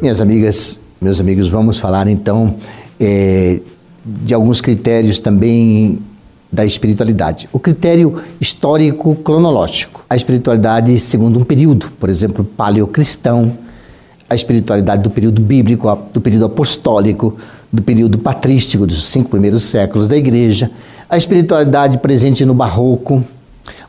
Minhas 0.02 0.20
amigas, 0.20 0.80
meus 1.00 1.20
amigos, 1.20 1.48
vamos 1.48 1.78
falar 1.78 2.08
então 2.08 2.56
é, 2.98 3.60
de 4.04 4.34
alguns 4.34 4.60
critérios 4.60 5.18
também 5.18 5.98
da 6.52 6.64
espiritualidade. 6.64 7.48
O 7.52 7.58
critério 7.58 8.22
histórico 8.40 9.14
cronológico. 9.16 10.04
A 10.10 10.16
espiritualidade 10.16 10.98
segundo 10.98 11.38
um 11.38 11.44
período, 11.44 11.90
por 11.98 12.10
exemplo, 12.10 12.44
paleocristão, 12.44 13.56
a 14.28 14.34
espiritualidade 14.34 15.02
do 15.02 15.10
período 15.10 15.40
bíblico, 15.40 15.96
do 16.12 16.20
período 16.20 16.46
apostólico, 16.46 17.36
do 17.72 17.82
período 17.82 18.18
patrístico 18.18 18.86
dos 18.86 19.06
cinco 19.06 19.30
primeiros 19.30 19.64
séculos 19.64 20.08
da 20.08 20.16
igreja, 20.16 20.70
a 21.08 21.16
espiritualidade 21.16 21.98
presente 21.98 22.44
no 22.44 22.54
barroco, 22.54 23.24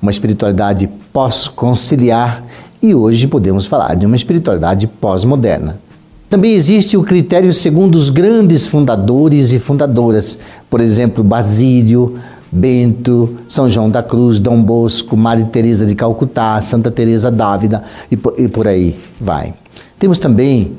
uma 0.01 0.12
espiritualidade 0.12 0.89
pós-conciliar 1.12 2.43
e 2.82 2.95
hoje 2.95 3.28
podemos 3.28 3.66
falar 3.66 3.95
de 3.95 4.05
uma 4.05 4.16
espiritualidade 4.16 4.88
pós-moderna. 4.88 5.80
Também 6.30 6.53
existe 6.53 6.95
o 6.95 7.03
critério 7.03 7.53
segundo 7.53 7.95
os 7.95 8.09
grandes 8.09 8.66
fundadores 8.66 9.51
e 9.51 9.59
fundadoras, 9.59 10.38
por 10.70 10.80
exemplo, 10.80 11.24
Basílio, 11.24 12.18
Bento, 12.52 13.38
São 13.47 13.70
João 13.70 13.89
da 13.89 14.04
Cruz, 14.04 14.39
Dom 14.39 14.62
Bosco, 14.62 15.16
Maria 15.16 15.45
Teresa 15.45 15.86
de 15.86 15.95
Calcutá, 15.95 16.62
Santa 16.62 16.91
Teresa 16.91 17.32
d'Ávila 17.32 17.84
e 18.12 18.18
e 18.38 18.47
por 18.47 18.68
aí 18.68 18.99
vai. 19.20 19.54
Temos 19.97 20.20
também, 20.20 20.76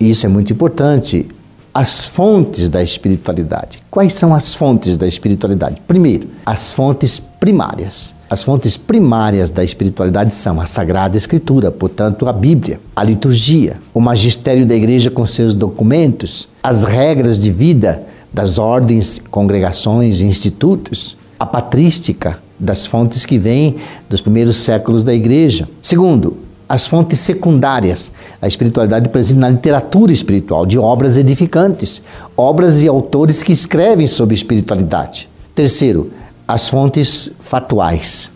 e 0.00 0.10
isso 0.10 0.26
é 0.26 0.28
muito 0.28 0.52
importante, 0.52 1.26
as 1.72 2.04
fontes 2.04 2.68
da 2.68 2.82
espiritualidade. 2.82 3.80
Quais 3.90 4.12
são 4.12 4.34
as 4.34 4.52
fontes 4.52 4.96
da 4.96 5.06
espiritualidade? 5.06 5.80
Primeiro, 5.86 6.26
as 6.44 6.72
fontes 6.72 7.20
primárias. 7.38 8.16
As 8.28 8.42
fontes 8.42 8.76
primárias 8.76 9.48
da 9.48 9.62
espiritualidade 9.62 10.34
são 10.34 10.60
a 10.60 10.66
Sagrada 10.66 11.16
Escritura, 11.16 11.70
portanto, 11.70 12.28
a 12.28 12.32
Bíblia, 12.32 12.80
a 12.96 13.04
liturgia, 13.04 13.78
o 13.94 14.00
magistério 14.00 14.66
da 14.66 14.74
igreja 14.74 15.08
com 15.08 15.24
seus 15.24 15.54
documentos, 15.54 16.48
as 16.62 16.82
regras 16.82 17.38
de 17.38 17.52
vida 17.52 18.02
das 18.32 18.58
ordens, 18.58 19.20
congregações 19.30 20.20
institutos, 20.20 21.16
a 21.38 21.46
patrística 21.46 22.38
das 22.58 22.86
fontes 22.86 23.24
que 23.24 23.38
vêm 23.38 23.76
dos 24.08 24.20
primeiros 24.20 24.56
séculos 24.56 25.04
da 25.04 25.14
igreja. 25.14 25.68
Segundo, 25.80 26.36
as 26.68 26.86
fontes 26.86 27.18
secundárias, 27.20 28.12
a 28.42 28.46
espiritualidade 28.46 29.08
presente 29.08 29.38
na 29.38 29.48
literatura 29.48 30.12
espiritual, 30.12 30.66
de 30.66 30.78
obras 30.78 31.16
edificantes, 31.16 32.02
obras 32.36 32.82
e 32.82 32.88
autores 32.88 33.42
que 33.42 33.52
escrevem 33.52 34.06
sobre 34.06 34.34
espiritualidade. 34.34 35.28
Terceiro, 35.54 36.12
as 36.46 36.68
fontes 36.68 37.30
fatuais, 37.40 38.30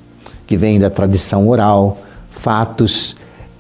que 0.47 0.57
vêm 0.57 0.81
da 0.81 0.89
tradição 0.89 1.47
oral, 1.49 1.99
fatos 2.31 3.17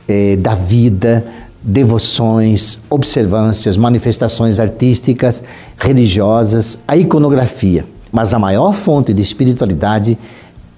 eh, 0.09 0.37
da 0.37 0.55
vida, 0.55 1.24
devoções, 1.63 2.79
observâncias, 2.91 3.77
manifestações 3.77 4.59
artísticas, 4.59 5.43
religiosas, 5.79 6.79
a 6.87 6.97
iconografia. 6.97 7.87
Mas 8.11 8.35
a 8.35 8.39
maior 8.39 8.73
fonte 8.73 9.15
de 9.15 9.23
espiritualidade 9.23 10.19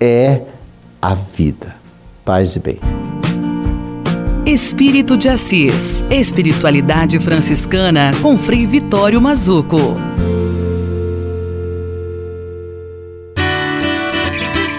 é 0.01 0.43
a 1.01 1.15
vida. 1.15 1.75
Paz 2.25 2.57
e 2.57 2.61
bem. 2.61 2.79
Espírito 4.47 5.17
de 5.17 5.29
Assis. 5.29 6.05
Espiritualidade 6.11 7.19
franciscana 7.19 8.13
com 8.21 8.37
Frei 8.37 8.67
Vitório 8.67 9.21
Mazuco. 9.21 9.97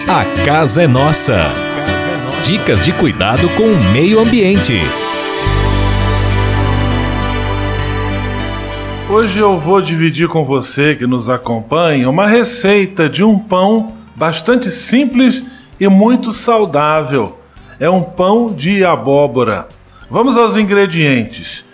A 0.08 0.24
casa 0.44 0.82
é 0.82 0.86
nossa. 0.86 1.42
Dicas 2.44 2.84
de 2.84 2.92
cuidado 2.92 3.48
com 3.50 3.64
o 3.64 3.92
meio 3.92 4.20
ambiente. 4.20 4.80
Hoje 9.08 9.38
eu 9.38 9.56
vou 9.56 9.80
dividir 9.80 10.26
com 10.26 10.44
você 10.44 10.96
que 10.96 11.06
nos 11.06 11.28
acompanha 11.28 12.10
uma 12.10 12.26
receita 12.26 13.08
de 13.08 13.22
um 13.22 13.38
pão 13.38 13.92
bastante 14.16 14.68
simples 14.68 15.44
e 15.78 15.86
muito 15.86 16.32
saudável 16.32 17.38
é 17.78 17.88
um 17.88 18.02
pão 18.02 18.52
de 18.52 18.84
abóbora. 18.84 19.68
Vamos 20.10 20.36
aos 20.36 20.56
ingredientes: 20.56 21.64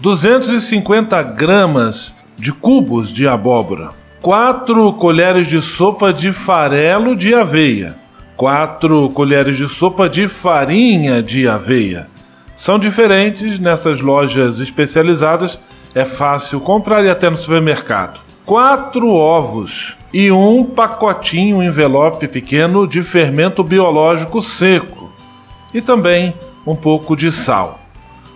250 0.00 1.22
gramas 1.22 2.14
de 2.36 2.52
cubos 2.52 3.10
de 3.10 3.26
abóbora, 3.26 3.90
4 4.20 4.92
colheres 4.92 5.46
de 5.46 5.62
sopa 5.62 6.12
de 6.12 6.32
farelo 6.32 7.16
de 7.16 7.34
aveia, 7.34 7.96
4 8.36 9.08
colheres 9.10 9.56
de 9.56 9.70
sopa 9.70 10.06
de 10.06 10.28
farinha 10.28 11.22
de 11.22 11.48
aveia. 11.48 12.08
São 12.54 12.78
diferentes 12.78 13.58
nessas 13.58 14.00
lojas 14.00 14.60
especializadas, 14.60 15.58
é 15.94 16.04
fácil 16.04 16.60
comprar 16.60 17.04
e 17.04 17.10
até 17.10 17.30
no 17.30 17.36
supermercado. 17.36 18.20
4 18.44 19.08
ovos 19.08 19.96
e 20.12 20.30
um 20.30 20.64
pacotinho 20.64 21.62
envelope 21.62 22.28
pequeno 22.28 22.86
de 22.86 23.02
fermento 23.02 23.62
biológico 23.64 24.42
seco 24.42 25.10
e 25.72 25.80
também 25.80 26.34
um 26.66 26.76
pouco 26.76 27.16
de 27.16 27.30
sal. 27.32 27.78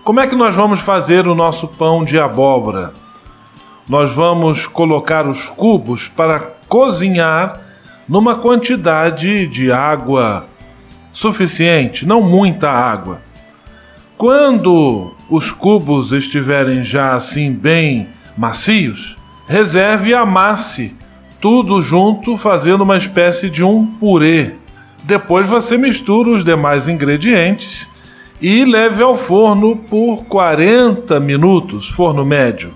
Como 0.05 0.21
é 0.21 0.27
que 0.27 0.35
nós 0.35 0.55
vamos 0.55 0.81
fazer 0.81 1.29
o 1.29 1.35
nosso 1.35 1.69
pão 1.69 2.05
de 2.05 2.19
abóbora? 2.19 2.93
Nós 3.89 4.11
vamos 4.13 4.67
colocar 4.67 5.27
os 5.27 5.49
cubos 5.49 6.09
para 6.09 6.53
cozinhar 6.69 7.61
numa 8.09 8.37
quantidade 8.37 9.47
de 9.47 9.71
água 9.71 10.47
suficiente, 11.13 12.07
não 12.07 12.23
muita 12.23 12.71
água. 12.71 13.21
Quando 14.19 15.13
os 15.31 15.53
cubos 15.53 16.13
estiverem 16.13 16.83
já 16.83 17.15
assim 17.15 17.53
bem 17.53 18.09
macios, 18.37 19.17
reserve 19.47 20.11
e 20.11 20.15
amasse 20.15 20.93
tudo 21.41 21.81
junto, 21.81 22.37
fazendo 22.37 22.83
uma 22.83 22.97
espécie 22.97 23.49
de 23.49 23.63
um 23.63 23.87
purê. 23.87 24.55
Depois 25.05 25.47
você 25.47 25.79
mistura 25.79 26.31
os 26.31 26.45
demais 26.45 26.89
ingredientes 26.89 27.89
e 28.43 28.65
leve 28.65 29.05
ao 29.05 29.17
forno 29.17 29.77
por 29.77 30.25
40 30.25 31.21
minutos, 31.21 31.89
forno 31.89 32.25
médio. 32.25 32.75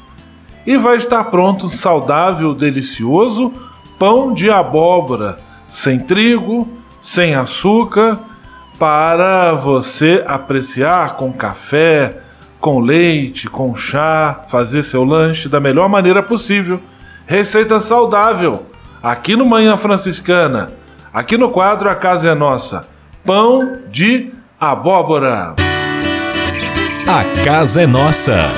E 0.65 0.77
vai 0.77 0.97
estar 0.97 1.25
pronto 1.25 1.67
um 1.67 1.69
saudável, 1.69 2.55
delicioso 2.55 3.53
pão 3.99 4.33
de 4.33 4.49
abóbora, 4.49 5.41
sem 5.67 5.99
trigo, 5.99 6.69
sem 7.01 7.35
açúcar, 7.35 8.17
para 8.79 9.53
você 9.53 10.25
apreciar 10.27 11.17
com 11.17 11.33
café, 11.33 12.19
com 12.61 12.81
leite, 12.81 13.49
com 13.49 13.75
chá, 13.75 14.45
fazer 14.49 14.83
seu 14.83 15.05
lanche 15.05 15.49
da 15.49 15.61
melhor 15.61 15.89
maneira 15.89 16.23
possível. 16.23 16.81
Receita 17.27 17.81
saudável, 17.81 18.67
aqui 19.03 19.37
no 19.37 19.47
Manhã 19.47 19.77
Franciscana 19.77 20.83
Aqui 21.13 21.37
no 21.37 21.51
quadro 21.51 21.91
A 21.91 21.95
Casa 21.95 22.31
é 22.31 22.35
Nossa. 22.35 22.87
Pão 23.23 23.81
de 23.91 24.33
abóbora. 24.59 25.55
A 27.07 27.45
Casa 27.45 27.83
é 27.83 27.87
Nossa. 27.87 28.49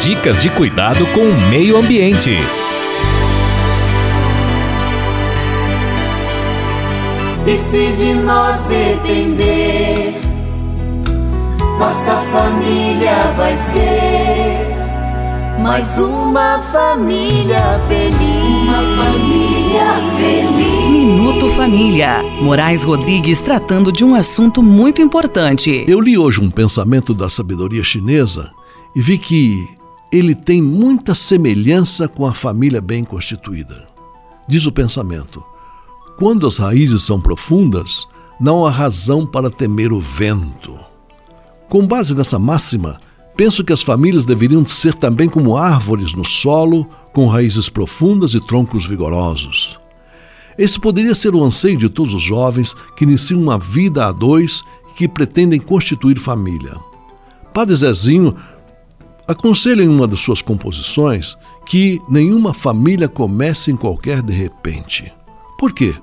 Dicas 0.00 0.42
de 0.42 0.50
cuidado 0.50 1.06
com 1.14 1.20
o 1.20 1.40
meio 1.48 1.76
ambiente. 1.76 2.38
E 7.50 7.58
se 7.58 7.92
de 7.96 8.14
nós 8.14 8.62
depender, 8.66 10.14
nossa 11.80 12.22
família 12.30 13.32
vai 13.36 13.56
ser 13.56 14.70
mais 15.60 15.84
uma 15.98 16.60
família 16.70 17.58
feliz. 17.88 18.68
Uma 18.68 19.02
família 19.02 19.84
feliz. 20.16 20.90
Minuto 20.90 21.50
Família. 21.50 22.22
Moraes 22.40 22.84
Rodrigues 22.84 23.40
tratando 23.40 23.90
de 23.90 24.04
um 24.04 24.14
assunto 24.14 24.62
muito 24.62 25.02
importante. 25.02 25.84
Eu 25.88 26.00
li 26.00 26.16
hoje 26.16 26.40
um 26.40 26.52
pensamento 26.52 27.12
da 27.12 27.28
sabedoria 27.28 27.82
chinesa 27.82 28.52
e 28.94 29.00
vi 29.00 29.18
que 29.18 29.68
ele 30.12 30.36
tem 30.36 30.62
muita 30.62 31.16
semelhança 31.16 32.06
com 32.06 32.24
a 32.24 32.32
família 32.32 32.80
bem 32.80 33.02
constituída. 33.02 33.88
Diz 34.46 34.66
o 34.66 34.72
pensamento: 34.72 35.49
quando 36.20 36.46
as 36.46 36.58
raízes 36.58 37.02
são 37.02 37.18
profundas, 37.18 38.06
não 38.38 38.66
há 38.66 38.70
razão 38.70 39.24
para 39.24 39.48
temer 39.48 39.90
o 39.90 39.98
vento. 39.98 40.78
Com 41.66 41.86
base 41.86 42.14
nessa 42.14 42.38
máxima, 42.38 43.00
penso 43.34 43.64
que 43.64 43.72
as 43.72 43.80
famílias 43.80 44.26
deveriam 44.26 44.66
ser 44.66 44.94
também 44.96 45.30
como 45.30 45.56
árvores 45.56 46.12
no 46.12 46.26
solo, 46.26 46.86
com 47.14 47.26
raízes 47.26 47.70
profundas 47.70 48.34
e 48.34 48.40
troncos 48.46 48.84
vigorosos. 48.84 49.80
Esse 50.58 50.78
poderia 50.78 51.14
ser 51.14 51.34
o 51.34 51.42
anseio 51.42 51.78
de 51.78 51.88
todos 51.88 52.12
os 52.12 52.22
jovens 52.22 52.76
que 52.94 53.04
iniciam 53.04 53.40
uma 53.40 53.56
vida 53.56 54.06
a 54.06 54.12
dois 54.12 54.62
e 54.90 54.98
que 54.98 55.08
pretendem 55.08 55.58
constituir 55.58 56.18
família. 56.18 56.76
Padre 57.54 57.74
Zezinho 57.76 58.36
aconselha 59.26 59.82
em 59.82 59.88
uma 59.88 60.06
de 60.06 60.18
suas 60.18 60.42
composições 60.42 61.34
que 61.64 61.98
nenhuma 62.10 62.52
família 62.52 63.08
comece 63.08 63.72
em 63.72 63.76
qualquer 63.76 64.20
de 64.20 64.34
repente. 64.34 65.10
Por 65.58 65.72
quê? 65.72 65.94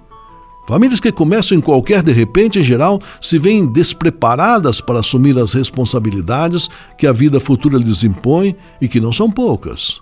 Famílias 0.68 0.99
que 0.99 1.13
começam 1.13 1.57
em 1.57 1.61
qualquer 1.61 2.03
de 2.03 2.11
repente, 2.11 2.59
em 2.59 2.63
geral, 2.63 3.01
se 3.22 3.39
veem 3.39 3.65
despreparadas 3.65 4.82
para 4.82 4.99
assumir 4.99 5.39
as 5.39 5.53
responsabilidades 5.53 6.70
que 6.97 7.07
a 7.07 7.13
vida 7.13 7.39
futura 7.39 7.78
lhes 7.78 8.03
impõe 8.03 8.53
e 8.82 8.88
que 8.89 8.99
não 8.99 9.13
são 9.13 9.32
poucas. 9.32 10.01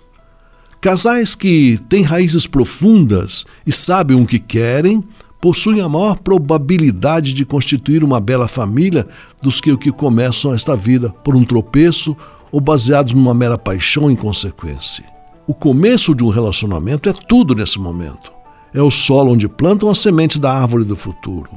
Casais 0.80 1.36
que 1.36 1.78
têm 1.88 2.02
raízes 2.02 2.48
profundas 2.48 3.46
e 3.64 3.70
sabem 3.70 4.20
o 4.20 4.26
que 4.26 4.40
querem 4.40 5.04
possuem 5.40 5.80
a 5.80 5.88
maior 5.88 6.16
probabilidade 6.16 7.32
de 7.32 7.44
constituir 7.44 8.02
uma 8.02 8.20
bela 8.20 8.48
família 8.48 9.06
dos 9.40 9.60
que 9.60 9.70
o 9.70 9.78
que 9.78 9.92
começam 9.92 10.52
esta 10.52 10.76
vida 10.76 11.10
por 11.22 11.36
um 11.36 11.44
tropeço 11.44 12.16
ou 12.50 12.60
baseados 12.60 13.14
numa 13.14 13.32
mera 13.32 13.56
paixão 13.56 14.10
em 14.10 14.16
consequência. 14.16 15.04
O 15.46 15.54
começo 15.54 16.12
de 16.12 16.24
um 16.24 16.28
relacionamento 16.28 17.08
é 17.08 17.12
tudo 17.12 17.54
nesse 17.54 17.78
momento 17.78 18.35
é 18.76 18.82
o 18.82 18.90
solo 18.90 19.32
onde 19.32 19.48
plantam 19.48 19.88
as 19.88 19.98
sementes 19.98 20.38
da 20.38 20.52
árvore 20.52 20.84
do 20.84 20.94
futuro. 20.94 21.48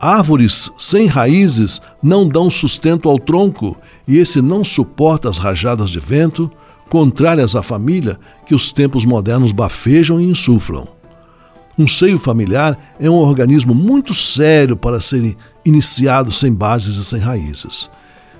Árvores 0.00 0.68
sem 0.76 1.06
raízes 1.06 1.80
não 2.02 2.28
dão 2.28 2.50
sustento 2.50 3.08
ao 3.08 3.16
tronco 3.16 3.78
e 4.08 4.18
esse 4.18 4.42
não 4.42 4.64
suporta 4.64 5.28
as 5.28 5.38
rajadas 5.38 5.88
de 5.88 6.00
vento, 6.00 6.50
contrárias 6.90 7.54
à 7.54 7.62
família 7.62 8.18
que 8.44 8.56
os 8.56 8.72
tempos 8.72 9.04
modernos 9.04 9.52
bafejam 9.52 10.20
e 10.20 10.24
insuflam. 10.24 10.88
Um 11.78 11.86
seio 11.86 12.18
familiar 12.18 12.76
é 12.98 13.08
um 13.08 13.14
organismo 13.14 13.72
muito 13.72 14.12
sério 14.12 14.76
para 14.76 15.00
ser 15.00 15.36
iniciado 15.64 16.32
sem 16.32 16.52
bases 16.52 16.96
e 16.96 17.04
sem 17.04 17.20
raízes. 17.20 17.88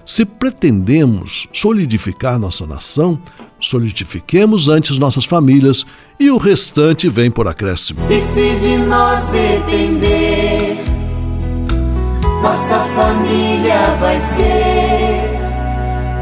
Se 0.07 0.25
pretendemos 0.25 1.49
solidificar 1.53 2.39
nossa 2.39 2.67
nação, 2.67 3.19
solidifiquemos 3.59 4.69
antes 4.69 4.99
nossas 4.99 5.25
famílias 5.25 5.85
e 6.21 6.31
o 6.31 6.37
restante 6.37 7.09
vem 7.09 7.31
por 7.31 7.49
acréscimo. 7.49 8.01
E 8.11 8.21
se 8.21 8.55
de 8.61 8.77
nós 8.79 9.25
depender, 9.29 10.77
nossa 12.43 12.81
família 12.95 13.97
vai 13.99 14.21
ser 14.21 15.35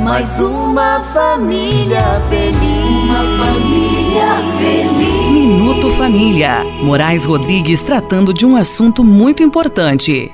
mais 0.01 0.28
uma 0.39 1.01
família 1.12 2.20
feliz. 2.28 2.83
Uma 3.05 3.45
família 3.45 4.37
feliz. 4.59 5.33
Minuto 5.33 5.91
Família. 5.91 6.64
Moraes 6.83 7.24
Rodrigues 7.24 7.80
tratando 7.80 8.33
de 8.33 8.45
um 8.47 8.57
assunto 8.57 9.03
muito 9.05 9.43
importante. 9.43 10.33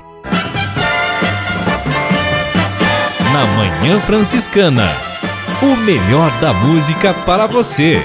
Na 3.39 3.45
Manhã 3.45 4.01
Franciscana. 4.01 4.89
O 5.63 5.73
melhor 5.77 6.29
da 6.41 6.51
música 6.51 7.13
para 7.13 7.47
você. 7.47 8.01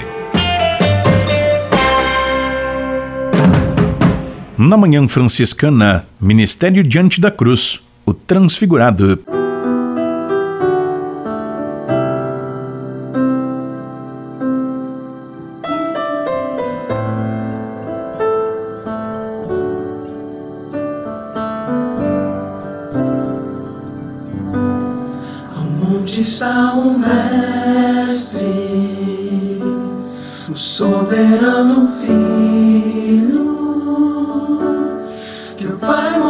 Na 4.57 4.77
Manhã 4.77 5.05
Franciscana, 5.09 6.07
Ministério 6.21 6.81
Diante 6.81 7.19
da 7.19 7.29
Cruz, 7.29 7.81
o 8.05 8.13
Transfigurado. 8.13 9.34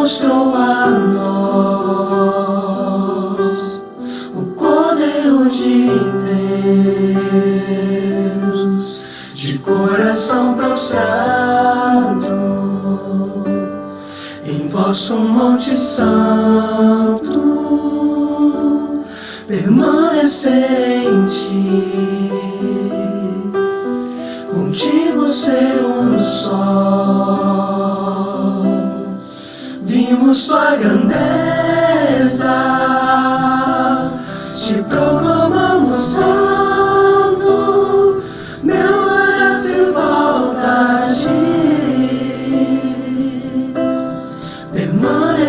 Pai 0.05 0.64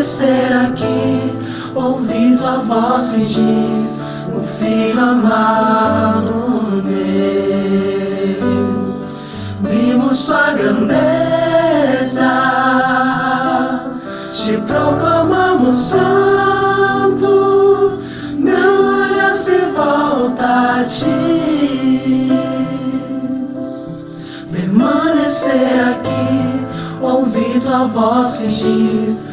permanecer 0.07 0.53
aqui 0.53 1.33
ouvi 1.75 2.37
tua 2.37 2.59
voz 2.59 3.15
e 3.15 3.25
diz: 3.25 4.01
O 4.35 4.41
filho 4.59 5.01
amado 5.01 6.83
meu, 6.85 6.95
vimos 9.63 10.27
tua 10.27 10.53
grandeza, 10.53 11.03
te 14.33 14.59
proclamamos 14.59 15.75
santo, 15.75 17.29
meu 18.39 18.85
olhar 18.85 19.35
se 19.35 19.59
volta 19.75 20.81
a 20.81 20.85
ti. 20.85 22.31
Permanecer 24.53 25.81
aqui, 25.91 26.67
ouvir 27.03 27.61
tua 27.61 27.87
voz 27.87 28.37
que 28.39 28.47
diz: 28.47 29.26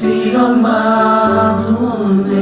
o 0.00 0.02
filho 0.02 0.40
amado 0.40 1.98
meu. 2.24 2.40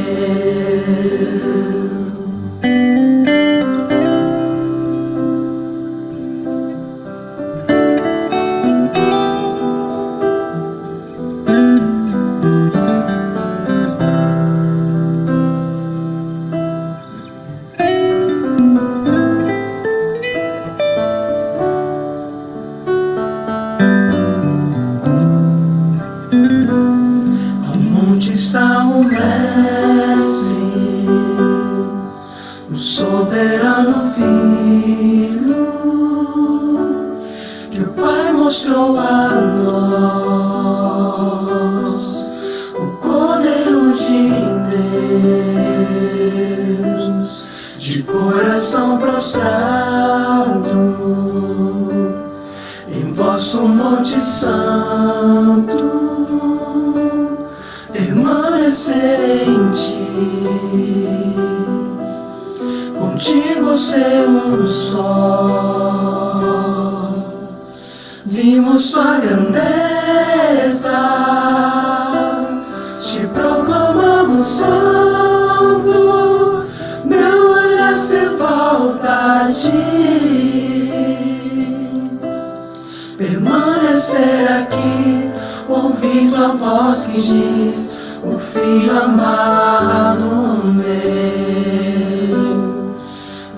Aqui, 84.29 85.31
ouvindo 85.69 86.37
a 86.37 86.49
voz 86.49 87.07
que 87.07 87.21
diz: 87.21 88.01
O 88.23 88.39
filho 88.39 89.03
amado 89.03 90.63
meu. 90.65 91.79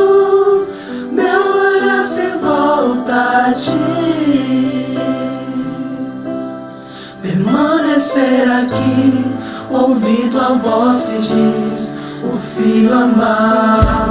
meu 1.11 1.41
olhar 1.41 2.03
se 2.03 2.29
volta 2.39 3.49
a 3.49 3.53
ti. 3.53 4.99
Permanecer 7.23 8.51
aqui, 8.51 9.25
ouvindo 9.71 10.41
a 10.41 10.55
voz 10.55 11.09
que 11.09 11.19
diz: 11.19 11.64
O 12.85 12.87
filho 12.87 14.04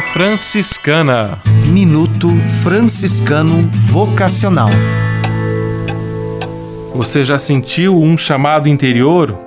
Manhã 0.00 0.12
Franciscana. 0.12 1.38
Minuto 1.66 2.28
Franciscano 2.62 3.68
Vocacional. 3.70 4.70
Você 6.94 7.22
já 7.22 7.38
sentiu 7.38 8.00
um 8.00 8.16
chamado 8.16 8.68
interior? 8.68 9.38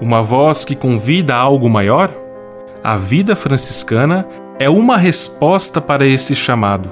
Uma 0.00 0.22
voz 0.22 0.64
que 0.64 0.76
convida 0.76 1.34
a 1.34 1.38
algo 1.38 1.70
maior? 1.70 2.12
A 2.82 2.96
vida 2.96 3.34
franciscana 3.34 4.28
é 4.58 4.68
uma 4.68 4.98
resposta 4.98 5.80
para 5.80 6.06
esse 6.06 6.34
chamado. 6.34 6.90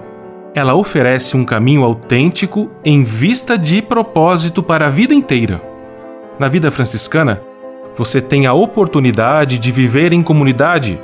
Ela 0.54 0.74
oferece 0.74 1.36
um 1.36 1.44
caminho 1.44 1.84
autêntico 1.84 2.70
em 2.84 3.04
vista 3.04 3.58
de 3.58 3.82
propósito 3.82 4.62
para 4.62 4.86
a 4.86 4.90
vida 4.90 5.12
inteira. 5.12 5.62
Na 6.38 6.48
vida 6.48 6.70
franciscana, 6.70 7.42
você 7.94 8.20
tem 8.22 8.46
a 8.46 8.54
oportunidade 8.54 9.58
de 9.58 9.70
viver 9.70 10.12
em 10.12 10.22
comunidade, 10.22 10.98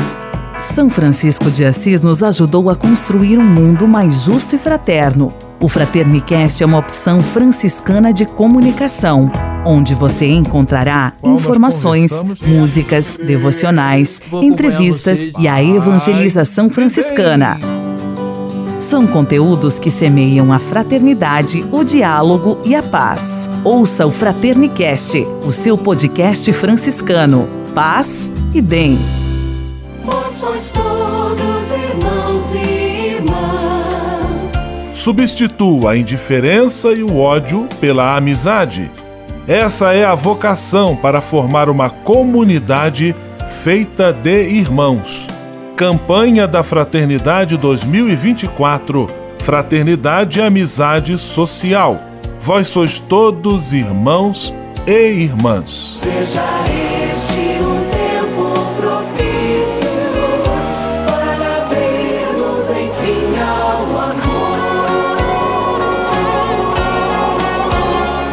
São 0.58 0.88
Francisco 0.88 1.50
de 1.50 1.64
Assis 1.64 2.02
nos 2.02 2.22
ajudou 2.22 2.70
a 2.70 2.76
construir 2.76 3.38
um 3.38 3.44
mundo 3.44 3.86
mais 3.86 4.24
justo 4.24 4.56
e 4.56 4.58
fraterno. 4.58 5.32
O 5.60 5.68
Fraternicast 5.68 6.62
é 6.62 6.66
uma 6.66 6.78
opção 6.78 7.22
franciscana 7.22 8.12
de 8.12 8.24
comunicação, 8.24 9.30
onde 9.66 9.94
você 9.94 10.26
encontrará 10.26 11.12
informações, 11.24 12.24
músicas, 12.46 13.18
devocionais, 13.22 14.22
entrevistas 14.40 15.30
e 15.38 15.48
a 15.48 15.62
evangelização 15.62 16.70
franciscana. 16.70 17.58
São 18.78 19.06
conteúdos 19.06 19.78
que 19.78 19.90
semeiam 19.90 20.52
a 20.52 20.58
fraternidade, 20.58 21.66
o 21.72 21.82
diálogo 21.82 22.58
e 22.64 22.74
a 22.74 22.82
paz. 22.82 23.48
Ouça 23.64 24.06
o 24.06 24.12
Fraternicast, 24.12 25.26
o 25.44 25.50
seu 25.50 25.76
podcast 25.76 26.52
franciscano. 26.52 27.48
Paz 27.74 28.30
e 28.54 28.60
bem. 28.60 28.98
Vós 30.04 30.32
sois 30.34 30.70
todos 30.70 31.72
irmãos 31.72 32.54
e 32.54 33.16
irmãs. 33.16 34.52
Substitua 34.92 35.92
a 35.92 35.96
indiferença 35.96 36.92
e 36.92 37.02
o 37.02 37.16
ódio 37.16 37.66
pela 37.80 38.14
amizade. 38.16 38.90
Essa 39.48 39.92
é 39.94 40.04
a 40.04 40.14
vocação 40.14 40.96
para 40.96 41.20
formar 41.20 41.68
uma 41.68 41.88
comunidade 41.88 43.14
feita 43.46 44.12
de 44.12 44.42
irmãos. 44.48 45.28
Campanha 45.76 46.48
da 46.48 46.64
Fraternidade 46.64 47.56
2024. 47.56 49.06
Fraternidade 49.38 50.40
e 50.40 50.42
amizade 50.42 51.16
social. 51.16 52.02
Vós 52.40 52.66
sois 52.66 52.98
todos 52.98 53.72
irmãos 53.72 54.52
e 54.84 55.10
irmãs. 55.12 56.00
Seja 56.02 56.42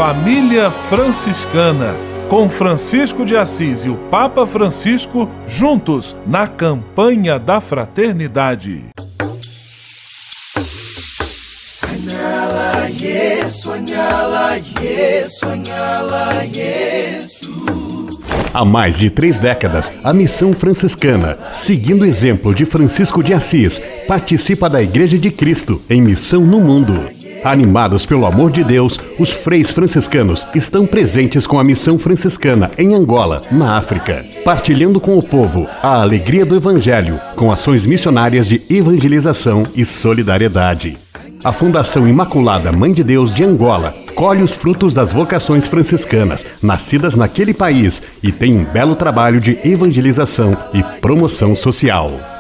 Família 0.06 0.70
Franciscana, 0.70 1.96
com 2.28 2.50
Francisco 2.50 3.24
de 3.24 3.38
Assis 3.38 3.86
e 3.86 3.90
o 3.90 3.96
Papa 3.96 4.46
Francisco 4.46 5.32
juntos 5.48 6.14
na 6.28 6.46
campanha 6.46 7.40
da 7.40 7.62
fraternidade. 7.62 8.84
Há 18.54 18.66
mais 18.66 18.98
de 18.98 19.10
três 19.10 19.38
décadas, 19.38 19.90
a 20.04 20.14
missão 20.14 20.52
franciscana, 20.52 21.38
seguindo 21.54 22.02
o 22.02 22.06
exemplo 22.06 22.54
de 22.54 22.66
Francisco 22.66 23.24
de 23.24 23.34
Assis, 23.34 23.82
participa 24.06 24.70
da 24.70 24.82
Igreja 24.82 25.18
de 25.18 25.32
Cristo 25.32 25.82
em 25.90 26.02
missão 26.02 26.42
no 26.42 26.60
mundo. 26.60 27.23
Animados 27.44 28.06
pelo 28.06 28.26
amor 28.26 28.52
de 28.52 28.64
Deus, 28.64 28.98
os 29.20 29.30
freis 29.30 29.70
franciscanos 29.70 30.48
estão 30.56 30.86
presentes 30.86 31.46
com 31.46 31.60
a 31.60 31.64
missão 31.64 32.00
franciscana 32.00 32.72
em 32.78 32.96
Angola, 32.96 33.42
na 33.52 33.78
África, 33.78 34.26
partilhando 34.46 34.98
com 35.00 35.18
o 35.18 35.24
povo 35.24 35.68
a 35.82 36.02
alegria 36.02 36.46
do 36.46 36.56
Evangelho, 36.56 37.20
com 37.36 37.52
ações 37.52 37.86
missionárias 37.86 38.48
de 38.48 38.62
evangelização 38.70 39.64
e 39.76 39.84
solidariedade. 39.84 40.98
A 41.44 41.52
Fundação 41.52 42.08
Imaculada 42.08 42.72
Mãe 42.72 42.94
de 42.94 43.04
Deus 43.04 43.34
de 43.34 43.44
Angola 43.44 43.94
colhe 44.16 44.42
os 44.42 44.52
frutos 44.52 44.94
das 44.94 45.12
vocações 45.12 45.68
franciscanas 45.68 46.46
nascidas 46.62 47.16
naquele 47.16 47.54
país 47.54 48.02
e 48.22 48.32
tem 48.32 48.58
um 48.58 48.64
belo 48.64 48.96
trabalho 48.96 49.42
de 49.42 49.60
evangelização 49.66 50.58
e 50.74 50.82
promoção 51.02 51.58
social. 51.58 52.33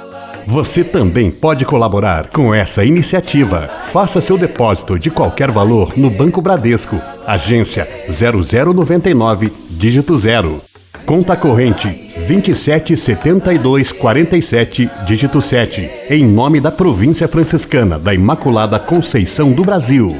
Você 0.46 0.84
também 0.84 1.32
pode 1.32 1.64
colaborar 1.66 2.28
com 2.28 2.54
essa 2.54 2.84
iniciativa. 2.84 3.70
Faça 3.92 4.20
seu 4.22 4.38
depósito 4.38 5.00
de 5.00 5.10
qualquer 5.10 5.50
valor 5.52 5.94
no 5.98 6.10
Banco 6.10 6.42
Bradesco, 6.42 7.00
agência 7.26 7.88
0099, 8.10 9.50
dígito 9.70 10.18
0. 10.18 10.62
Conta 11.06 11.36
corrente 11.36 12.10
277247, 12.28 14.90
dígito 15.06 15.42
7, 15.42 15.90
em 16.10 16.26
nome 16.26 16.62
da 16.62 16.72
Província 16.72 17.28
Franciscana 17.28 18.00
da 18.00 18.14
Imaculada 18.14 18.80
Conceição 18.80 19.52
do 19.52 19.64
Brasil. 19.64 20.16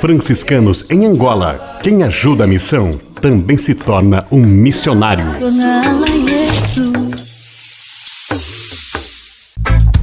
Franciscanos 0.00 0.86
em 0.88 1.04
Angola. 1.04 1.78
Quem 1.82 2.02
ajuda 2.02 2.44
a 2.44 2.46
missão 2.46 2.98
também 3.20 3.56
se 3.56 3.74
torna 3.74 4.24
um 4.30 4.40
missionário. 4.40 5.26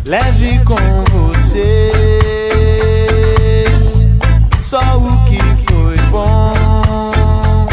Leve 0.08 0.60
com 0.64 0.78
você 1.12 1.92
só 4.62 4.80
o 4.80 5.26
que 5.26 5.38
foi 5.70 5.98
bom. 6.10 7.68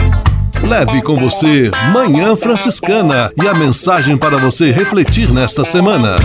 Leve 0.61 1.01
com 1.03 1.17
você 1.17 1.71
Manhã 1.93 2.35
Franciscana 2.35 3.31
e 3.41 3.47
a 3.47 3.55
mensagem 3.55 4.19
para 4.19 4.37
você 4.37 4.73
refletir 4.73 5.31
nesta 5.31 5.65
semana. 5.65 6.17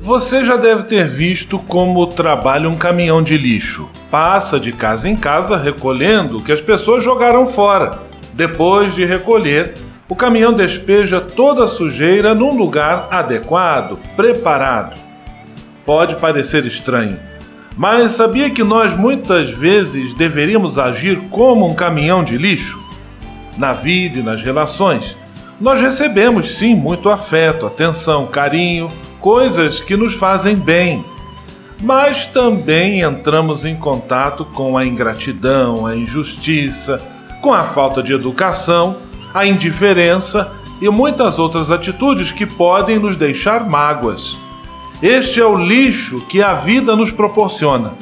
Você 0.00 0.42
já 0.42 0.56
deve 0.56 0.84
ter 0.84 1.06
visto 1.06 1.58
como 1.58 2.06
trabalha 2.06 2.66
um 2.66 2.76
caminhão 2.76 3.22
de 3.22 3.36
lixo. 3.36 3.90
Passa 4.10 4.58
de 4.58 4.72
casa 4.72 5.06
em 5.06 5.16
casa 5.16 5.58
recolhendo 5.58 6.38
o 6.38 6.42
que 6.42 6.50
as 6.50 6.62
pessoas 6.62 7.04
jogaram 7.04 7.46
fora. 7.46 8.00
Depois 8.32 8.94
de 8.94 9.04
recolher, 9.04 9.74
o 10.08 10.14
caminhão 10.14 10.52
despeja 10.52 11.20
toda 11.20 11.64
a 11.64 11.68
sujeira 11.68 12.34
num 12.34 12.54
lugar 12.54 13.08
adequado, 13.10 13.98
preparado. 14.14 15.00
Pode 15.86 16.16
parecer 16.16 16.66
estranho, 16.66 17.18
mas 17.76 18.12
sabia 18.12 18.50
que 18.50 18.62
nós 18.62 18.94
muitas 18.94 19.50
vezes 19.50 20.14
deveríamos 20.14 20.78
agir 20.78 21.20
como 21.30 21.66
um 21.66 21.74
caminhão 21.74 22.22
de 22.22 22.36
lixo? 22.36 22.78
Na 23.56 23.72
vida 23.72 24.18
e 24.18 24.22
nas 24.22 24.42
relações, 24.42 25.16
nós 25.60 25.80
recebemos 25.80 26.58
sim 26.58 26.74
muito 26.74 27.08
afeto, 27.08 27.66
atenção, 27.66 28.26
carinho, 28.26 28.90
coisas 29.20 29.80
que 29.80 29.96
nos 29.96 30.12
fazem 30.12 30.56
bem. 30.56 31.04
Mas 31.80 32.26
também 32.26 33.00
entramos 33.00 33.64
em 33.64 33.76
contato 33.76 34.44
com 34.44 34.76
a 34.76 34.84
ingratidão, 34.84 35.86
a 35.86 35.94
injustiça, 35.96 37.00
com 37.40 37.52
a 37.52 37.62
falta 37.62 38.02
de 38.02 38.12
educação 38.12 38.96
a 39.34 39.44
indiferença 39.44 40.52
e 40.80 40.88
muitas 40.88 41.40
outras 41.40 41.72
atitudes 41.72 42.30
que 42.30 42.46
podem 42.46 43.00
nos 43.00 43.16
deixar 43.16 43.68
mágoas. 43.68 44.38
Este 45.02 45.40
é 45.40 45.44
o 45.44 45.56
lixo 45.56 46.24
que 46.26 46.40
a 46.40 46.54
vida 46.54 46.94
nos 46.94 47.10
proporciona. 47.10 47.94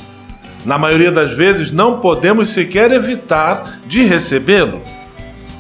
Na 0.67 0.79
maioria 0.79 1.11
das 1.11 1.33
vezes, 1.33 1.71
não 1.71 2.01
podemos 2.01 2.51
sequer 2.51 2.93
evitar 2.93 3.81
de 3.87 4.05
recebê-lo. 4.05 4.83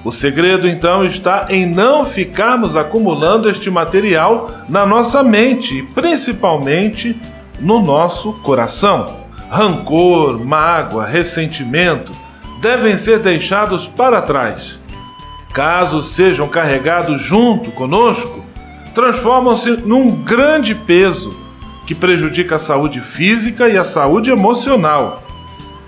O 0.04 0.12
segredo 0.12 0.68
então 0.68 1.04
está 1.04 1.46
em 1.48 1.64
não 1.64 2.04
ficarmos 2.04 2.76
acumulando 2.76 3.48
este 3.48 3.70
material 3.70 4.50
na 4.68 4.84
nossa 4.84 5.22
mente 5.22 5.78
e 5.78 5.82
principalmente 5.82 7.16
no 7.60 7.80
nosso 7.80 8.32
coração. 8.42 9.06
Rancor, 9.48 10.44
mágoa, 10.44 11.06
ressentimento 11.06 12.12
devem 12.60 12.96
ser 12.96 13.20
deixados 13.20 13.86
para 13.86 14.20
trás 14.22 14.81
caso 15.52 16.02
sejam 16.02 16.48
carregados 16.48 17.20
junto 17.20 17.70
conosco, 17.70 18.44
transformam-se 18.94 19.70
num 19.84 20.10
grande 20.10 20.74
peso 20.74 21.34
que 21.86 21.94
prejudica 21.94 22.56
a 22.56 22.58
saúde 22.58 23.00
física 23.00 23.68
e 23.68 23.76
a 23.76 23.84
saúde 23.84 24.30
emocional. 24.30 25.22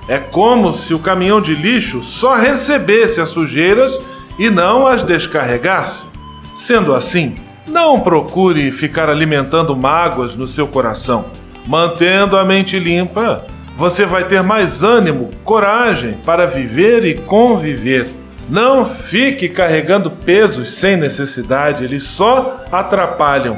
É 0.06 0.18
como 0.18 0.72
se 0.72 0.92
o 0.92 0.98
caminhão 0.98 1.40
de 1.40 1.54
lixo 1.54 2.02
só 2.02 2.34
recebesse 2.34 3.20
as 3.20 3.30
sujeiras 3.30 3.98
e 4.38 4.50
não 4.50 4.86
as 4.86 5.02
descarregasse. 5.02 6.06
Sendo 6.54 6.94
assim, 6.94 7.34
não 7.66 8.00
procure 8.00 8.70
ficar 8.70 9.08
alimentando 9.08 9.74
mágoas 9.74 10.36
no 10.36 10.46
seu 10.46 10.66
coração. 10.66 11.26
Mantendo 11.66 12.36
a 12.36 12.44
mente 12.44 12.78
limpa, 12.78 13.46
você 13.76 14.04
vai 14.04 14.24
ter 14.24 14.42
mais 14.42 14.84
ânimo, 14.84 15.30
coragem 15.42 16.18
para 16.24 16.46
viver 16.46 17.04
e 17.04 17.14
conviver. 17.14 18.23
Não 18.48 18.84
fique 18.84 19.48
carregando 19.48 20.10
pesos 20.10 20.74
sem 20.74 20.96
necessidade, 20.96 21.84
eles 21.84 22.02
só 22.02 22.64
atrapalham. 22.70 23.56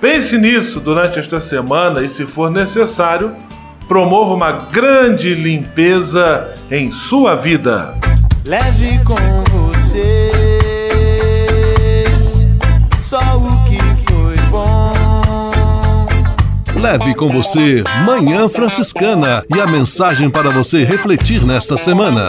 Pense 0.00 0.38
nisso 0.38 0.80
durante 0.80 1.18
esta 1.18 1.40
semana 1.40 2.02
e, 2.02 2.08
se 2.08 2.24
for 2.24 2.50
necessário, 2.50 3.34
promova 3.86 4.34
uma 4.34 4.52
grande 4.52 5.34
limpeza 5.34 6.54
em 6.70 6.92
sua 6.92 7.34
vida. 7.34 7.94
Leve 8.44 8.98
com 9.04 9.16
você 9.52 10.48
só 13.08 13.38
o 13.38 13.64
que 13.64 13.78
foi 14.10 14.36
bom. 14.50 14.92
Leve 16.78 17.14
com 17.14 17.30
você 17.30 17.82
Manhã 18.04 18.50
Franciscana 18.50 19.42
e 19.54 19.58
a 19.58 19.66
mensagem 19.66 20.28
para 20.28 20.50
você 20.50 20.84
refletir 20.84 21.42
nesta 21.42 21.78
semana. 21.78 22.28